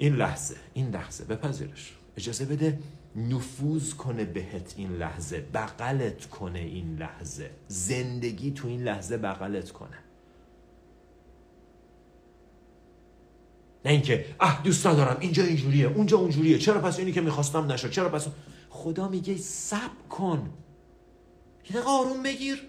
این 0.00 0.16
لحظه 0.16 0.56
این 0.74 0.90
لحظه 0.90 1.24
بپذیرش. 1.24 1.96
اجازه 2.16 2.44
بده 2.44 2.78
نفوذ 3.16 3.94
کنه 3.94 4.24
بهت 4.24 4.74
این 4.76 4.92
لحظه 4.92 5.40
بغلت 5.40 6.26
کنه 6.26 6.58
این 6.58 6.96
لحظه. 6.98 7.50
زندگی 7.68 8.50
تو 8.50 8.68
این 8.68 8.82
لحظه 8.82 9.16
بغلت 9.16 9.70
کنه. 9.70 9.98
نه 13.84 13.90
اینکه 13.90 14.36
اه 14.40 14.60
دوست 14.64 14.86
ندارم 14.86 15.16
اینجا 15.20 15.44
اینجوریه 15.44 15.86
اونجا 15.86 16.18
اونجوریه 16.18 16.58
چرا 16.58 16.80
پس 16.80 16.98
اینی 16.98 17.12
که 17.12 17.20
می‌خواستم 17.20 17.72
نشد 17.72 17.90
چرا 17.90 18.08
پس 18.08 18.26
خدا 18.70 19.08
میگه 19.08 19.36
سب 19.36 20.08
کن. 20.10 20.50
یه 21.64 21.70
دقیقه 21.70 21.88
آروم 21.88 22.22
بگیر. 22.22 22.62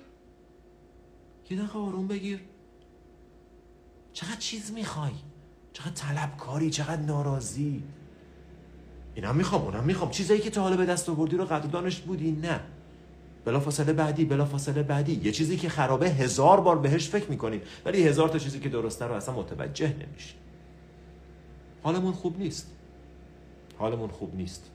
یه 1.49 1.57
دقیقه 1.57 1.79
آروم 1.79 2.07
بگیر. 2.07 2.39
چقدر 4.13 4.39
چیز 4.39 4.71
می‌خوای؟ 4.71 5.11
چقدر 5.73 5.91
طلبکاری 5.91 6.69
چقدر 6.69 7.01
ناراضی. 7.01 7.83
اینم 9.15 9.35
می‌خوام 9.35 9.61
اونم 9.61 9.83
می‌خوام. 9.83 10.11
چیزایی 10.11 10.39
که 10.39 10.49
تا 10.49 10.61
حالا 10.61 10.77
به 10.77 10.85
دست 10.85 11.09
آوردی 11.09 11.37
رو 11.37 11.45
قدر 11.45 11.67
دانش 11.67 11.99
بودی 11.99 12.31
نه. 12.31 12.59
بلا 13.45 13.59
فاصله 13.59 13.93
بعدی 13.93 14.25
بلا 14.25 14.45
فاصله 14.45 14.83
بعدی. 14.83 15.21
یه 15.23 15.31
چیزی 15.31 15.57
که 15.57 15.69
خرابه 15.69 16.09
هزار 16.09 16.61
بار 16.61 16.77
بهش 16.77 17.09
فکر 17.09 17.29
می‌کنیم. 17.29 17.61
ولی 17.85 18.03
هزار 18.03 18.29
تا 18.29 18.39
چیزی 18.39 18.59
که 18.59 18.69
درسته 18.69 19.05
رو 19.05 19.13
اصلا 19.13 19.35
متوجه 19.35 19.87
نمیشیم. 19.87 20.37
حالمون 21.83 22.13
خوب 22.13 22.39
نیست. 22.39 22.71
حالمون 23.77 24.09
خوب 24.09 24.35
نیست. 24.35 24.71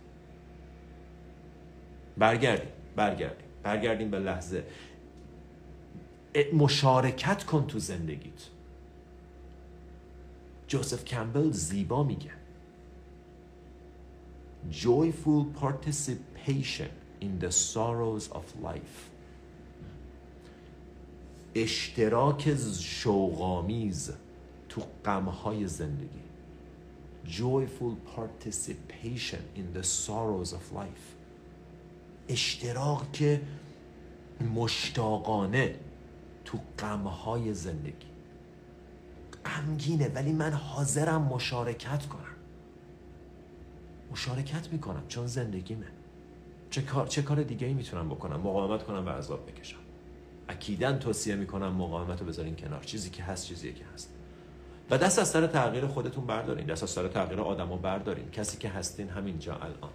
برگردیم 2.19 2.69
برگردیم. 2.97 3.47
برگردیم 3.63 4.11
به 4.11 4.19
لحظه. 4.19 4.65
مشارکت 6.53 7.45
کن 7.45 7.67
تو 7.67 7.79
زندگیت. 7.79 8.43
جوزف 10.69 11.05
کمبل 11.05 11.51
زیبا 11.51 12.03
میگه 12.03 12.31
joyful 14.71 15.45
participation 15.61 16.91
in 17.21 17.39
the 17.41 17.51
sorrows 17.51 18.29
of 18.33 18.45
life 18.63 19.11
اشتراک 21.55 22.57
شوقامیز 22.81 24.13
تو 24.69 24.83
غمهای 25.05 25.67
زندگی 25.67 26.23
joyful 27.27 27.97
participation 28.17 29.43
in 29.57 29.79
the 29.79 29.83
sorrows 29.83 30.53
of 30.53 30.77
life 30.77 31.17
اشتراک 32.29 33.41
مشتاقانه 34.55 35.75
تو 36.45 36.59
غمهای 36.79 37.55
زندگی 37.55 38.16
غمگینه 39.47 40.09
ولی 40.09 40.33
من 40.33 40.53
حاضرم 40.53 41.23
مشارکت 41.23 42.07
کنم. 42.07 42.21
مشارکت 44.11 44.73
می‌کنم 44.73 45.03
چون 45.09 45.27
زندگیمه. 45.27 45.87
چه 46.71 46.83
کار, 46.83 47.07
چه 47.07 47.23
کار 47.23 47.43
دیگه 47.43 47.67
ای 47.67 47.75
می‌تونم 47.75 48.09
بکنم؟ 48.09 48.41
مقاومت 48.41 48.83
کنم 48.83 49.07
و 49.07 49.09
عذاب 49.09 49.51
بکشم. 49.51 49.79
اکیدا 50.49 50.93
توصیه 50.93 51.37
می‌کنم 51.37 51.69
مقاومت 51.73 52.21
رو 52.21 52.27
بذارین 52.27 52.57
کنار. 52.57 52.83
چیزی 52.83 53.11
که 53.11 53.23
هست 53.23 53.47
چیزی 53.47 53.73
که 53.73 53.85
هست. 53.95 54.13
و 54.91 54.99
دست 54.99 55.19
از 55.19 55.29
سر 55.29 55.47
تغییر 55.47 55.87
خودتون 55.87 56.27
بردارین. 56.27 56.67
دست 56.67 56.83
از 56.83 56.91
سر 56.91 57.09
تغییر 57.09 57.41
آدما 57.41 57.77
بردارین. 57.77 58.31
کسی 58.31 58.59
که 58.59 58.69
هستین 58.69 59.09
همینجا 59.09 59.55
الان. 59.55 59.91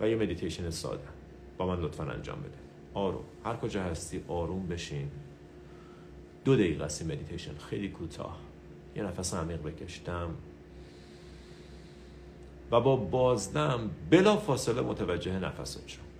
و 0.00 0.08
یه 0.08 0.16
مدیتیشن 0.16 0.70
ساده. 0.70 1.04
با 1.58 1.66
من 1.66 1.80
لطفا 1.80 2.04
انجام 2.04 2.40
بده. 2.40 2.58
آروم. 2.94 3.24
هر 3.44 3.56
کجا 3.56 3.82
هستی 3.82 4.24
آروم 4.28 4.66
بشین. 4.66 5.10
دو 6.44 6.56
دقیقه 6.56 6.84
است 6.84 7.02
مدیتیشن 7.02 7.58
خیلی 7.58 7.88
کوتاه. 7.88 8.38
یه 8.96 9.02
نفس 9.02 9.34
عمیق 9.34 9.62
بکش 9.62 10.07
تو. 10.07 10.34
و 12.70 12.80
با 12.80 12.96
بازدم 12.96 13.90
بلافاصله 14.10 14.82
متوجه 14.82 15.38
نفست 15.38 15.88
شو 15.88 16.14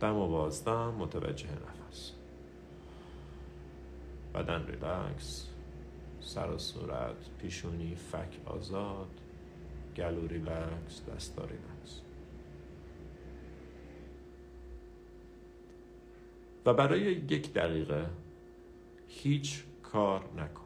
دم 0.00 0.16
و 0.16 0.28
بازدم 0.28 0.94
متوجه 0.98 1.46
نفس. 1.46 2.12
بدن 4.34 4.66
ریلکس. 4.66 5.46
سر 6.20 6.50
و 6.50 6.58
صورت 6.58 7.16
پیشونی 7.38 7.94
فک 7.94 8.40
آزاد. 8.46 9.08
گلو 9.96 10.26
ریلکس 10.26 11.02
دستا 11.08 11.44
ریلکس 11.44 12.07
و 16.68 16.74
برای 16.74 17.00
یک 17.00 17.52
دقیقه 17.52 18.06
هیچ 19.08 19.64
کار 19.82 20.24
نکن. 20.36 20.64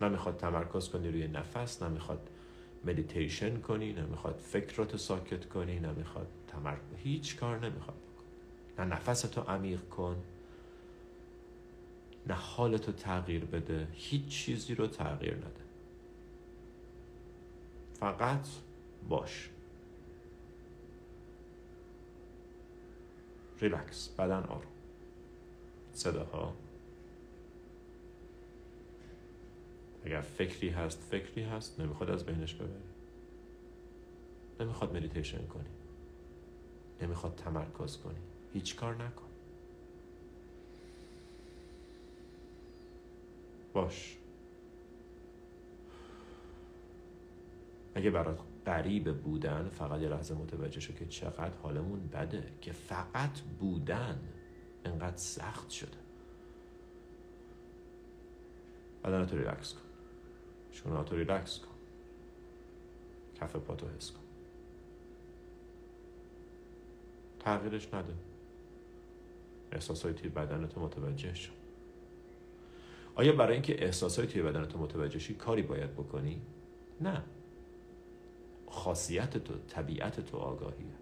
نمی‌خواد 0.00 0.36
تمرکز 0.36 0.88
کنی 0.88 1.08
روی 1.08 1.28
نفس 1.28 1.82
نمی‌خواد 1.82 2.30
مدیتیشن 2.84 3.60
کنی 3.60 3.92
نمی‌خواد 3.92 4.36
فکراتو 4.36 4.98
ساکت 4.98 5.48
کنی 5.48 5.80
نمی‌خواد 5.80 6.26
تمرکز 6.48 6.96
هیچ 6.96 7.36
کار 7.36 7.66
نمی‌خواد 7.66 7.96
بکن. 7.96 8.24
نه 8.84 8.94
نفستو 8.94 9.40
عمیق 9.40 9.88
کن 9.88 10.16
نه 12.26 12.34
حالتو 12.34 12.92
تغییر 12.92 13.44
بده 13.44 13.88
هیچ 13.92 14.28
چیزی 14.28 14.74
رو 14.74 14.86
تغییر 14.86 15.34
نده. 15.34 15.66
فقط 18.00 18.46
باش. 19.08 19.50
ریلکس 23.60 24.08
بدن 24.08 24.42
آروم. 24.42 24.72
صداها. 25.92 26.54
اگر 30.04 30.20
فکری 30.20 30.68
هست 30.68 30.98
فکری 31.10 31.42
هست. 31.42 31.80
نمی‌خواد 31.80 32.10
از 32.10 32.26
بینش 32.26 32.54
ببری. 32.54 32.70
نمی‌خواد 34.60 34.96
مدیتیشن 34.96 35.46
کنی. 35.46 35.68
نمی‌خواد 37.02 37.34
تمرکز 37.34 37.96
کنی. 37.96 38.18
هیچ 38.54 38.76
کار 38.76 38.94
نکن. 38.94 39.26
باش. 43.72 44.16
اگه 47.96 48.10
برات 48.10 48.38
غریب 48.66 49.22
بودن 49.22 49.68
فقط 49.68 50.00
یه 50.00 50.08
لحظه 50.08 50.34
متوجه 50.34 50.80
شو 50.80 50.94
که 50.94 51.06
چقدر 51.06 51.56
حالمون 51.62 52.08
بده 52.08 52.44
که 52.60 52.72
فقط 52.72 53.40
بودن 53.60 54.20
انقدر 54.84 55.16
سخت 55.16 55.70
شده. 55.70 55.96
بدن 59.04 59.28
ریلکس 59.28 59.74
کن. 59.74 59.80
شوناتو 60.72 61.16
ریلکس 61.16 61.58
کن. 61.58 61.74
کف 63.40 63.56
پاتو 63.56 63.86
حس 63.96 64.10
کن. 64.10 64.20
تغییرش 67.40 67.94
نده. 67.94 68.14
احساسای 69.72 70.14
توی 70.14 70.28
بدنتو 70.28 70.80
متوجه 70.80 71.34
شو. 71.34 71.52
آیا 73.14 73.32
برای 73.32 73.52
اینکه 73.52 73.84
احساسای 73.84 74.26
توی 74.26 74.42
بدنتو 74.42 74.78
متوجه 74.78 75.18
شی 75.18 75.34
کاری 75.34 75.62
باید 75.62 75.92
بکنی؟ 75.92 76.42
نه. 77.00 77.22
خاصیت 78.86 79.38
تو 79.38 79.54
طبیعت 79.68 80.20
تو 80.20 80.36
آگاهیه 80.36 80.94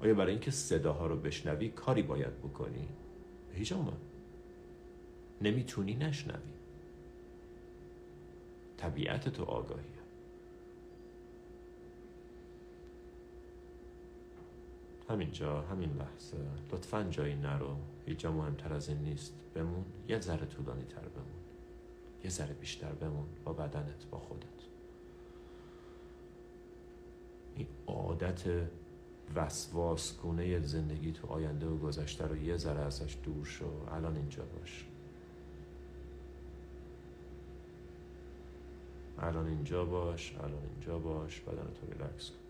آیا 0.00 0.14
برای 0.14 0.30
اینکه 0.30 0.50
صداها 0.50 1.06
رو 1.06 1.16
بشنوی 1.16 1.68
کاری 1.68 2.02
باید 2.02 2.38
بکنی؟ 2.38 2.88
هیچ 3.52 3.72
اومد 3.72 3.96
نمی‌تونی 5.42 5.94
نشنوی. 5.94 6.52
طبیعت 8.76 9.28
تو 9.28 9.44
آگاهیه 9.44 9.84
همینجا 15.08 15.60
همین 15.60 15.90
لحظه. 15.92 16.36
لطفا 16.72 17.02
جایی 17.02 17.34
نرو. 17.34 17.76
هیچ 18.06 18.18
جا 18.18 18.32
مهمتر 18.32 18.72
از 18.72 18.88
این 18.88 18.98
نیست. 18.98 19.34
بمون. 19.54 19.84
یه 20.08 20.20
ذره 20.20 20.46
طولانی 20.46 20.84
تر 20.84 21.08
بمون. 21.08 21.44
یه 22.24 22.30
ذره 22.30 22.54
بیشتر 22.54 22.92
بمون. 22.92 23.26
با 23.44 23.52
بدنت 23.52 24.06
با 24.10 24.18
خودت. 24.18 24.73
این 27.56 27.66
عادت 27.86 28.44
وسواس 29.34 30.20
گونه 30.20 30.60
زندگی 30.60 31.12
تو 31.12 31.26
آینده 31.26 31.66
و 31.66 31.78
گذشته 31.78 32.26
رو 32.26 32.36
یه 32.36 32.56
ذره 32.56 32.80
ازش 32.80 33.16
دور 33.22 33.44
شو. 33.44 33.66
الان 33.90 34.16
اینجا 34.16 34.44
باش. 34.44 34.86
الان 39.18 39.46
اینجا 39.46 39.84
باش 39.84 40.34
الان 40.34 40.62
اینجا 40.72 40.98
باش. 40.98 41.40
بدن 41.40 41.72
تو 41.74 41.86
ریلکس 41.86 42.30
کن. 42.30 42.43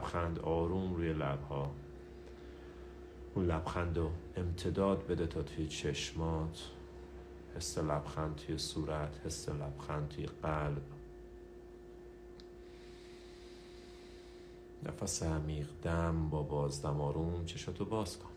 لبخند 0.00 0.38
آروم 0.38 0.94
روی 0.94 1.12
لبها. 1.12 1.70
اون 3.34 3.46
لبخند 3.46 3.98
رو 3.98 4.10
امتداد 4.36 5.06
بده 5.06 5.26
تا 5.26 5.42
توی 5.42 5.68
چشمات. 5.68 6.58
حس 7.56 7.78
لبخند 7.78 8.36
توی 8.36 8.58
صورت 8.58 9.20
حس 9.26 9.48
لبخند 9.48 10.08
توی 10.08 10.26
قلب. 10.26 10.82
نفس 14.82 15.22
عمیق 15.22 15.68
دم 15.82 16.28
با 16.30 16.42
بازدم 16.42 17.00
آروم 17.00 17.44
چشاتو 17.44 17.84
باز 17.84 18.18
کن. 18.18 18.30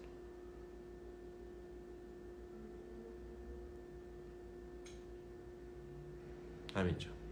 همینجا. 6.76 7.23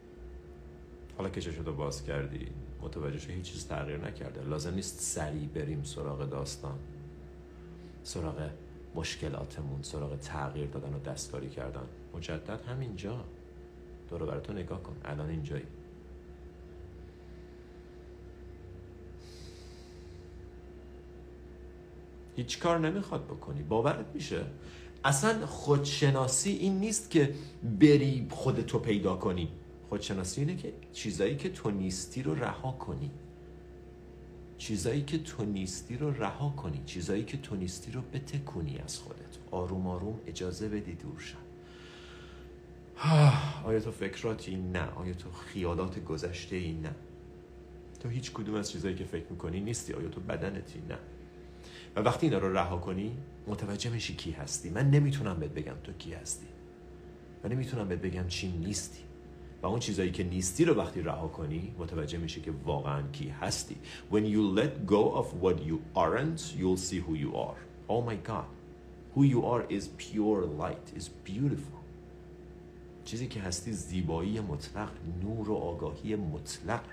حالا 1.17 1.29
که 1.29 1.41
چشاتو 1.41 1.73
باز 1.73 2.03
کردی 2.03 2.47
متوجه 2.81 3.19
شو 3.19 3.31
هیچ 3.31 3.51
چیز 3.51 3.67
تغییر 3.67 3.97
نکرده. 3.97 4.43
لازم 4.43 4.73
نیست 4.73 4.99
سریع 4.99 5.47
بریم 5.47 5.83
سراغ 5.83 6.29
داستان. 6.29 6.79
سراغ 8.03 8.49
مشکلاتمون 8.95 9.81
سراغ 9.81 10.19
تغییر 10.19 10.67
دادن 10.67 10.93
و 10.93 10.99
دستکاری 10.99 11.49
کردن. 11.49 11.83
مجدد 12.15 12.61
همینجا. 12.61 13.25
دورو 14.09 14.25
براتون 14.25 14.57
نگاه 14.57 14.83
کن. 14.83 14.95
الان 15.05 15.29
اینجایی. 15.29 15.65
هیچ 22.35 22.59
کار 22.59 22.79
نمی‌خواد 22.79 23.25
بکنی. 23.25 23.63
باورت 23.63 24.05
میشه؟ 24.13 24.45
اصلا 25.03 25.45
خودشناسی 25.45 26.51
این 26.51 26.79
نیست 26.79 27.09
که 27.09 27.33
بری 27.79 28.27
خودتو 28.29 28.79
پیدا 28.79 29.15
کنی. 29.15 29.51
خودشناسی 29.91 30.41
اینه 30.41 30.55
که 30.55 30.73
چیزایی 30.93 31.35
که 31.35 31.49
تو 31.49 31.71
نیستی 31.71 32.23
رو 32.23 32.35
رها 32.35 32.71
کنی. 32.71 33.11
چیزایی 34.57 35.01
که 35.01 35.17
تو 35.17 35.45
نیستی 35.45 35.97
رو 35.97 36.11
رها 36.11 36.49
کنی. 36.49 36.81
چیزایی 36.85 37.23
که 37.23 37.37
تو 37.37 37.55
نیستی 37.55 37.91
رو 37.91 38.01
بتکونی 38.01 38.77
از 38.77 38.99
خودت. 38.99 39.37
آروم 39.51 39.87
آروم 39.87 40.19
اجازه 40.27 40.69
بدی 40.69 40.93
دور 40.95 41.19
شن 41.19 41.37
آیا 43.67 43.79
تو 43.79 43.91
فکراتی 43.91 44.55
نه؟ 44.55 44.85
آیا 44.85 45.13
تو 45.13 45.31
خیالات 45.31 46.03
گذشته 46.03 46.55
ای 46.55 46.73
نه؟ 46.73 46.95
تو 47.99 48.09
هیچ 48.09 48.31
کدوم 48.31 48.55
از 48.55 48.71
چیزایی 48.71 48.95
که 48.95 49.03
فکر 49.03 49.25
می‌کنی 49.29 49.59
نیستی. 49.59 49.93
آیا 49.93 50.09
تو 50.09 50.21
بدنتی 50.21 50.81
نه؟ 50.89 50.97
و 51.95 51.99
وقتی 51.99 52.27
اینا 52.27 52.39
رو 52.39 52.57
رها 52.57 52.77
کنی 52.77 53.17
متوجه 53.47 53.89
میشی 53.89 54.15
کی 54.15 54.31
هستی. 54.31 54.69
من 54.69 54.89
نمی‌تونم 54.89 55.39
بهت 55.39 55.51
بگم 55.51 55.75
تو 55.83 55.93
کی 55.93 56.13
هستی. 56.13 56.47
و 57.43 57.47
نمی‌تونم 57.47 57.87
بهت 57.87 58.01
بگم 58.01 58.27
چی 58.27 58.51
نیستی. 58.51 59.10
و 59.61 59.67
اون 59.67 59.79
چیزایی 59.79 60.11
که 60.11 60.23
نیستی 60.23 60.65
رو 60.65 60.73
وقتی 60.73 61.01
رها 61.01 61.27
کنی 61.27 61.75
متوجه 61.79 62.17
میشه 62.17 62.41
که 62.41 62.51
واقعا 62.65 63.01
کی 63.11 63.29
هستی. 63.29 63.75
When 64.11 64.25
you 64.25 64.59
let 64.59 64.91
go 64.91 65.15
of 65.21 65.25
what 65.43 65.57
you 65.69 65.77
aren't 65.95 66.41
you'll 66.59 66.81
see 66.89 66.99
who 66.99 67.15
you 67.15 67.35
are. 67.35 67.59
Oh 67.89 68.01
my 68.01 68.15
god. 68.29 68.49
Who 69.15 69.23
you 69.23 69.45
are 69.45 69.63
is 69.77 69.87
pure 69.97 70.45
light 70.45 70.99
is 70.99 71.09
beautiful. 71.29 71.81
چیزی 73.05 73.27
که 73.27 73.39
هستی 73.39 73.73
زیبایی 73.73 74.39
مطلق 74.39 74.91
نور 75.23 75.49
و 75.49 75.55
آگاهی 75.55 76.15
مطلق. 76.15 76.83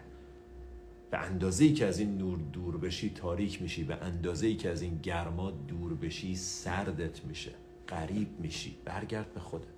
به 1.11 1.19
اندازه 1.19 1.65
ای 1.65 1.73
که 1.73 1.87
از 1.87 1.99
این 1.99 2.19
نور 2.19 2.39
دور 2.53 2.77
بشی 2.77 3.11
تاریک 3.11 3.63
میشی 3.63 3.85
به 3.85 3.95
اندازه 3.95 4.47
ای 4.47 4.57
که 4.57 4.71
از 4.71 4.83
این 4.83 4.99
گرما 5.03 5.51
دور 5.51 5.95
بشی 5.95 6.37
سردت 6.37 7.25
میشه 7.25 7.51
غریب 7.89 8.29
میشی. 8.41 8.77
برگرد 8.85 9.35
به 9.35 9.41
خودت. 9.41 9.78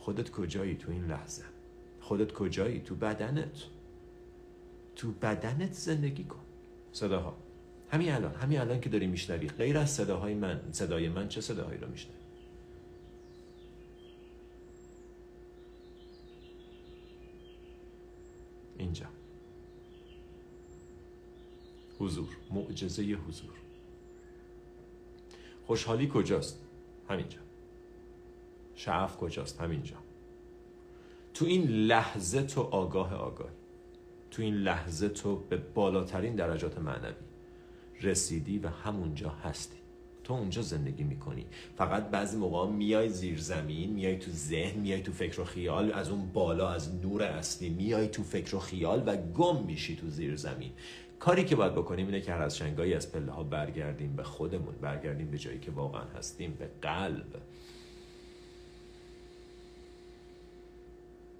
خودت 0.00 0.30
کجایی 0.30 0.76
تو 0.76 0.90
این 0.90 1.04
لحظه؟ 1.04 1.42
خودت 2.00 2.32
کجایی 2.32 2.80
تو 2.80 2.94
بدنت؟ 2.94 3.64
تو 4.96 5.12
بدنت 5.12 5.72
زندگی 5.72 6.24
کن. 6.24 6.40
صداها. 6.92 7.36
همین 7.90 8.12
الان 8.12 8.34
همین 8.34 8.60
الان 8.60 8.80
که 8.80 8.88
داری 8.88 9.06
میشنوی. 9.06 9.48
غیر 9.48 9.78
از 9.78 9.90
صداهای 9.90 10.34
من 10.34 10.60
صدای 10.72 11.08
من 11.08 11.28
چه 11.28 11.40
صداهایی 11.40 11.78
رو 11.78 11.88
میشنوی؟ 11.88 12.16
اینجا. 18.78 19.06
حضور. 21.98 22.28
معجزه 22.50 23.02
حضور. 23.02 23.54
خوشحالی 25.66 26.10
کجاست؟ 26.14 26.58
همینجا. 27.08 27.38
شعف 28.80 29.16
کجاست؟ 29.16 29.60
همینجا. 29.60 29.96
تو 31.34 31.44
این 31.44 31.68
لحظه 31.68 32.42
تو 32.42 32.60
آگاه 32.60 33.14
آگاه 33.14 33.50
تو 34.30 34.42
این 34.42 34.54
لحظه 34.54 35.08
تو 35.08 35.36
به 35.36 35.56
بالاترین 35.56 36.34
درجات 36.34 36.78
معنوی 36.78 37.14
رسیدی 38.02 38.58
و 38.58 38.68
همونجا 38.68 39.30
هستی. 39.30 39.76
تو 40.24 40.34
اونجا 40.34 40.62
زندگی 40.62 41.04
می‌کنی. 41.04 41.46
فقط 41.76 42.10
بعضی 42.10 42.36
موقع 42.36 42.70
میای 42.70 43.08
زیر 43.08 43.38
زمین 43.40 43.90
میای 43.90 44.18
تو 44.18 44.30
ذهن 44.30 44.80
میای 44.80 45.02
تو 45.02 45.12
فکر 45.12 45.40
و 45.40 45.44
خیال 45.44 45.92
از 45.92 46.10
اون 46.10 46.32
بالا 46.32 46.68
از 46.68 46.94
نور 46.94 47.22
اصلی 47.22 47.68
میای 47.68 48.08
تو 48.08 48.22
فکر 48.22 48.56
و 48.56 48.58
خیال 48.58 49.02
و 49.06 49.16
گم 49.16 49.62
میشی 49.62 49.96
تو 49.96 50.08
زیر 50.10 50.36
زمین. 50.36 50.72
کاری 51.18 51.44
که 51.44 51.56
باید 51.56 51.72
بکنیم 51.72 52.06
اینه 52.06 52.20
که 52.20 52.32
هر 52.32 52.42
از 52.42 52.56
شنگایی 52.56 52.94
از 52.94 53.12
پله 53.12 53.32
ها 53.32 53.42
برگردیم 53.42 54.16
به 54.16 54.22
خودمون 54.22 54.74
برگردیم 54.80 55.30
به 55.30 55.38
جایی 55.38 55.58
که 55.58 55.70
واقعا 55.70 56.04
هستیم 56.04 56.56
به 56.58 56.70
قلب. 56.82 57.42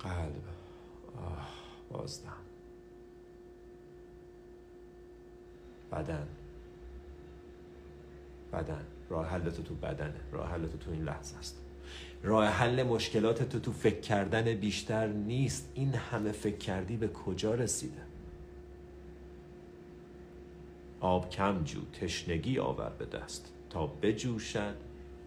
قلب. 0.00 0.42
آه 1.16 1.48
بازدم 1.90 2.32
بدن. 5.92 6.28
بدن. 8.52 8.86
راه 9.08 9.26
حل 9.26 9.50
تو 9.50 9.62
تو 9.62 9.74
بدنه. 9.74 10.20
راه 10.32 10.50
حل 10.50 10.66
تو 10.66 10.78
تو 10.78 10.90
این 10.90 11.04
لحظه 11.04 11.38
است. 11.38 11.60
راه 12.22 12.46
حل 12.46 12.82
مشکلات 12.82 13.42
تو 13.42 13.60
تو 13.60 13.72
فکر 13.72 14.00
کردن 14.00 14.54
بیشتر 14.54 15.06
نیست. 15.06 15.72
این 15.74 15.94
همه 15.94 16.32
فکر 16.32 16.56
کردی 16.56 16.96
به 16.96 17.08
کجا 17.08 17.54
رسیده؟ 17.54 18.02
آب 21.00 21.30
کم 21.30 21.64
جو 21.64 21.80
تشنگی 21.92 22.58
آور 22.58 22.90
به 22.90 23.06
دست. 23.06 23.52
تا 23.70 23.86
بجوشد 23.86 24.76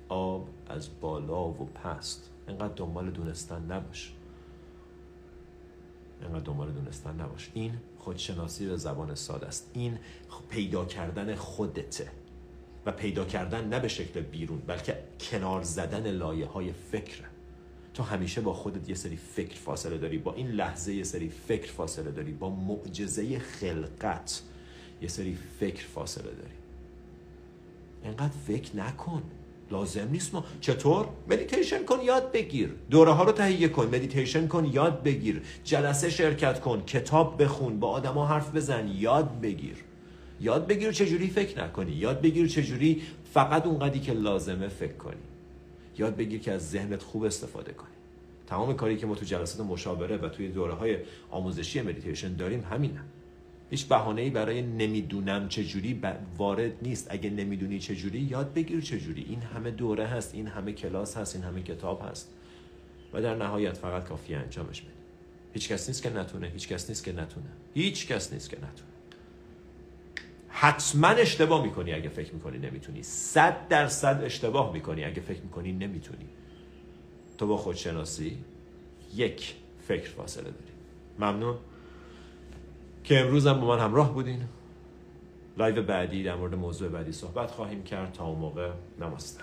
آب 0.10 0.50
از 0.68 1.00
بالا 1.02 1.50
و 1.50 1.66
پست. 1.66 2.32
اینقدر 2.48 2.74
دنبال 2.74 3.12
دونستن 3.12 3.72
نباش. 3.72 4.14
اینقدر 6.24 6.44
دنبال 6.44 6.72
دونستن 6.72 7.22
نباش. 7.22 7.52
این 7.54 7.74
خودشناسی 8.00 8.68
به 8.68 8.78
زبان 8.78 9.16
ساده 9.16 9.48
است. 9.48 9.72
این 9.74 9.98
پیدا 10.50 10.86
کردن 10.86 11.36
خودته. 11.36 12.08
و 12.86 12.92
پیدا 12.92 13.26
کردن 13.26 13.68
نه 13.68 13.80
به 13.80 13.88
شکل 13.88 14.22
بیرون 14.22 14.60
بلکه 14.68 14.98
کنار 15.20 15.64
زدن 15.64 16.12
لایه 16.12 16.46
های 16.46 16.72
فکره. 16.74 17.26
تو 17.94 18.04
همیشه 18.04 18.42
با 18.42 18.54
خودت 18.54 18.90
یه 18.90 18.96
سری 18.96 19.16
فکر 19.16 19.56
فاصله 19.56 19.98
داری 19.98 20.18
با 20.18 20.34
این 20.34 20.48
لحظه 20.48 20.94
یه 20.94 21.04
سری 21.04 21.30
فکر 21.30 21.72
فاصله 21.72 22.12
داری 22.12 22.32
با 22.32 22.50
معجزه 22.50 23.40
خلقت 23.40 24.44
یه 25.02 25.08
سری 25.08 25.38
فکر 25.60 25.86
فاصله 25.86 26.32
داری. 26.32 26.54
اینقدر 28.04 28.34
فکر 28.48 28.76
نکن. 28.76 29.24
لازم 29.72 30.08
نیست 30.12 30.34
ما. 30.34 30.46
چطور؟ 30.62 31.08
مدیتیشن 31.30 31.84
کن 31.84 32.02
یاد 32.02 32.32
بگیر. 32.32 32.76
دوره 32.90 33.12
ها 33.12 33.24
رو 33.24 33.32
تهیه 33.32 33.68
کن. 33.68 33.86
مدیتیشن 33.86 34.48
کن 34.48 34.66
یاد 34.66 35.04
بگیر. 35.04 35.42
جلسه 35.64 36.10
شرکت 36.10 36.60
کن. 36.60 36.84
کتاب 36.86 37.44
بخون. 37.44 37.80
با 37.80 37.90
آدما 37.90 38.26
حرف 38.26 38.56
بزن. 38.56 38.88
یاد 38.88 39.42
بگیر. 39.42 39.76
یاد 40.42 40.68
بگیر 40.68 40.92
چجوری 40.92 41.28
فکر 41.28 41.64
نکنی. 41.64 41.92
یاد 41.92 42.22
بگیر 42.22 42.48
چجوری 42.48 43.02
فقط 43.34 43.66
اونقدی 43.66 44.00
که 44.00 44.14
لازمه 44.14 44.68
فکر 44.68 44.94
کنی. 44.94 45.16
یاد 45.98 46.16
بگیر 46.16 46.40
که 46.40 46.52
از 46.52 46.70
ذهنت 46.70 47.04
خوب 47.04 47.24
استفاده 47.24 47.72
کنی. 47.74 47.90
تمام 48.48 48.74
کاری 48.76 48.98
که 48.98 49.06
ما 49.06 49.16
تو 49.16 49.26
جلسات 49.26 49.66
مشاوره 49.66 50.18
و 50.18 50.30
توی 50.30 50.48
دوره 50.48 50.74
های 50.74 50.98
آموزشی 51.32 51.82
مدیتیشن 51.82 52.36
داریم 52.36 52.64
همینه. 52.72 53.00
هیچ 53.70 53.88
بهانه‌ای 53.88 54.30
برای 54.30 54.62
نمی‌دونم 54.62 55.48
چجوری 55.48 56.02
وارد 56.38 56.72
نیست. 56.82 57.08
اگه 57.12 57.30
نمی‌دونی 57.30 57.80
چجوری 57.80 58.20
یاد 58.20 58.54
بگیر 58.54 58.82
چجوری. 58.82 59.26
این 59.30 59.42
همه 59.42 59.72
دوره 59.72 60.08
هست 60.08 60.36
این 60.36 60.48
همه 60.48 60.74
کلاس 60.74 61.18
هست 61.18 61.36
این 61.36 61.44
همه 61.44 61.62
کتاب 61.62 62.02
هست. 62.10 62.32
و 63.14 63.22
در 63.22 63.36
نهایت 63.36 63.78
فقط 63.78 64.04
کافیه 64.04 64.36
انجامش 64.36 64.82
بدی. 64.82 64.92
هیچ 65.54 65.70
کس 65.70 65.88
نیست 65.88 66.04
که 66.04 66.10
نتونه 66.10 66.48
هیچ 66.48 66.68
کس 66.68 66.90
نیست 66.90 67.04
که 67.04 67.12
نتونه. 67.12 67.50
هیچ 67.74 68.08
کس 68.08 68.34
نیست 68.34 68.50
که 68.50 68.58
نتونه. 68.58 68.90
حتما 70.50 71.08
اشتباه 71.08 71.64
می‌کنی 71.64 71.94
اگه 71.94 72.10
فکر 72.10 72.34
می‌کنی 72.34 72.58
نمی‌تونی. 72.58 73.04
صد 73.04 73.68
درصد 73.68 74.22
اشتباه 74.24 74.74
می‌کنی 74.74 75.04
اگه 75.04 75.22
فکر 75.22 75.42
می‌کنی 75.42 75.72
نمی‌تونی. 75.72 76.26
تو 77.38 77.48
با 77.48 77.58
خودشناسی 77.58 78.38
یک 79.16 79.56
فکر 79.88 80.10
فاصله 80.10 80.44
داری. 80.44 80.74
ممنون؟ 81.20 81.58
که 83.04 83.20
امروز 83.20 83.48
هم 83.48 83.60
با 83.60 83.68
من 83.68 83.80
همراه 83.80 84.14
بودین. 84.14 84.42
لایو 85.58 85.84
بعدی 85.84 86.24
در 86.24 86.36
مورد 86.36 86.56
موضوع 86.56 86.90
بعدی 86.90 87.12
صحبت 87.12 87.52
خواهیم 87.52 87.84
کرد. 87.84 88.14
تا 88.14 88.26
اون 88.26 88.40
موقع 88.40 88.72
نماسته. 89.00 89.42